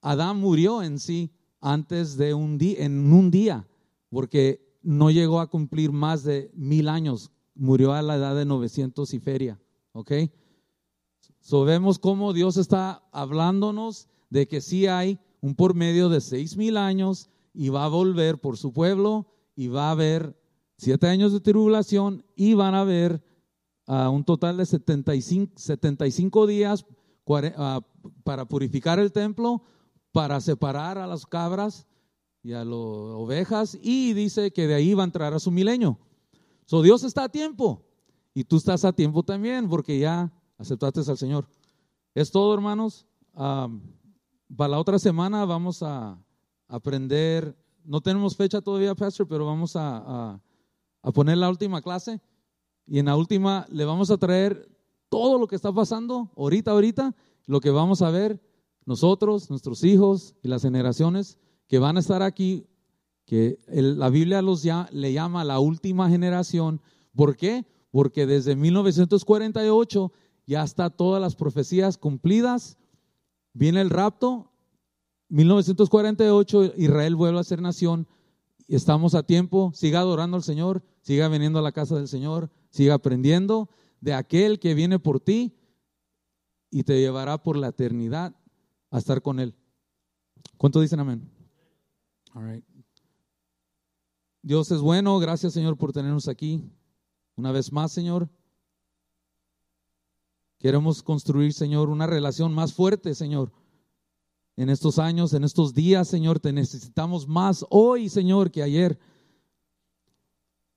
[0.00, 1.30] Adán murió en sí
[1.60, 3.68] antes de un día, en un día,
[4.08, 7.30] porque no llegó a cumplir más de mil años.
[7.54, 9.60] Murió a la edad de 900 y feria.
[9.92, 10.10] ¿Ok?
[11.38, 16.56] So vemos cómo Dios está hablándonos de que sí hay un por medio de seis
[16.56, 20.36] mil años y va a volver por su pueblo y va a haber
[20.76, 23.22] siete años de tribulación y van a haber
[23.86, 26.84] a un total de 75, 75 días
[28.24, 29.62] para purificar el templo,
[30.12, 31.86] para separar a las cabras
[32.42, 35.98] y a las ovejas, y dice que de ahí va a entrar a su milenio.
[36.66, 37.84] So Dios está a tiempo
[38.34, 41.48] y tú estás a tiempo también porque ya aceptaste al Señor.
[42.14, 43.06] Es todo, hermanos.
[43.34, 46.18] para la otra semana vamos a
[46.68, 50.40] aprender, no tenemos fecha todavía, Pastor, pero vamos a,
[51.02, 52.20] a poner la última clase.
[52.86, 54.68] Y en la última le vamos a traer
[55.08, 57.14] todo lo que está pasando ahorita, ahorita,
[57.46, 58.40] lo que vamos a ver
[58.84, 62.66] nosotros, nuestros hijos y las generaciones que van a estar aquí,
[63.24, 66.80] que la Biblia los ya, le llama la última generación.
[67.14, 67.66] ¿Por qué?
[67.90, 70.12] Porque desde 1948
[70.46, 72.78] ya está todas las profecías cumplidas.
[73.52, 74.52] Viene el rapto,
[75.28, 78.06] 1948 Israel vuelve a ser nación.
[78.68, 82.94] Estamos a tiempo, siga adorando al Señor, siga viniendo a la casa del Señor, siga
[82.94, 83.68] aprendiendo
[84.00, 85.56] de aquel que viene por ti
[86.70, 88.36] y te llevará por la eternidad
[88.90, 89.54] a estar con Él.
[90.56, 91.28] ¿Cuánto dicen amén?
[94.42, 96.62] Dios es bueno, gracias Señor por tenernos aquí.
[97.34, 98.28] Una vez más, Señor.
[100.58, 103.52] Queremos construir, Señor, una relación más fuerte, Señor.
[104.56, 108.98] En estos años, en estos días, Señor, te necesitamos más hoy, Señor, que ayer.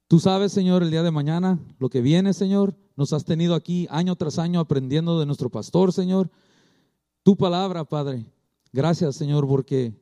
[0.10, 2.76] Tú sabes, Señor, el día de mañana, lo que viene, Señor.
[2.96, 6.32] Nos has tenido aquí año tras año aprendiendo de nuestro pastor, Señor.
[7.22, 8.26] Tu palabra, Padre.
[8.74, 9.94] Gracias, Señor, porque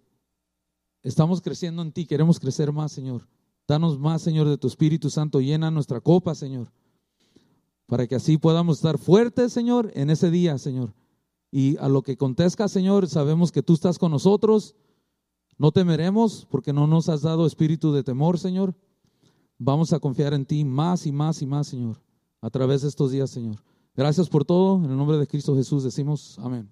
[1.04, 2.06] estamos creciendo en ti.
[2.06, 3.28] Queremos crecer más, Señor.
[3.68, 5.42] Danos más, Señor, de tu Espíritu Santo.
[5.42, 6.72] Llena nuestra copa, Señor.
[7.86, 10.94] Para que así podamos estar fuertes, Señor, en ese día, Señor.
[11.52, 14.74] Y a lo que contesta, Señor, sabemos que tú estás con nosotros.
[15.58, 18.74] No temeremos porque no nos has dado espíritu de temor, Señor
[19.60, 22.00] Vamos a confiar en ti más y más y más, Señor,
[22.42, 23.64] a través de estos días, Señor.
[23.96, 24.78] Gracias por todo.
[24.78, 26.70] En el nombre de Cristo Jesús decimos amén.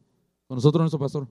[0.47, 1.27] Con nosotros nuestro pastor.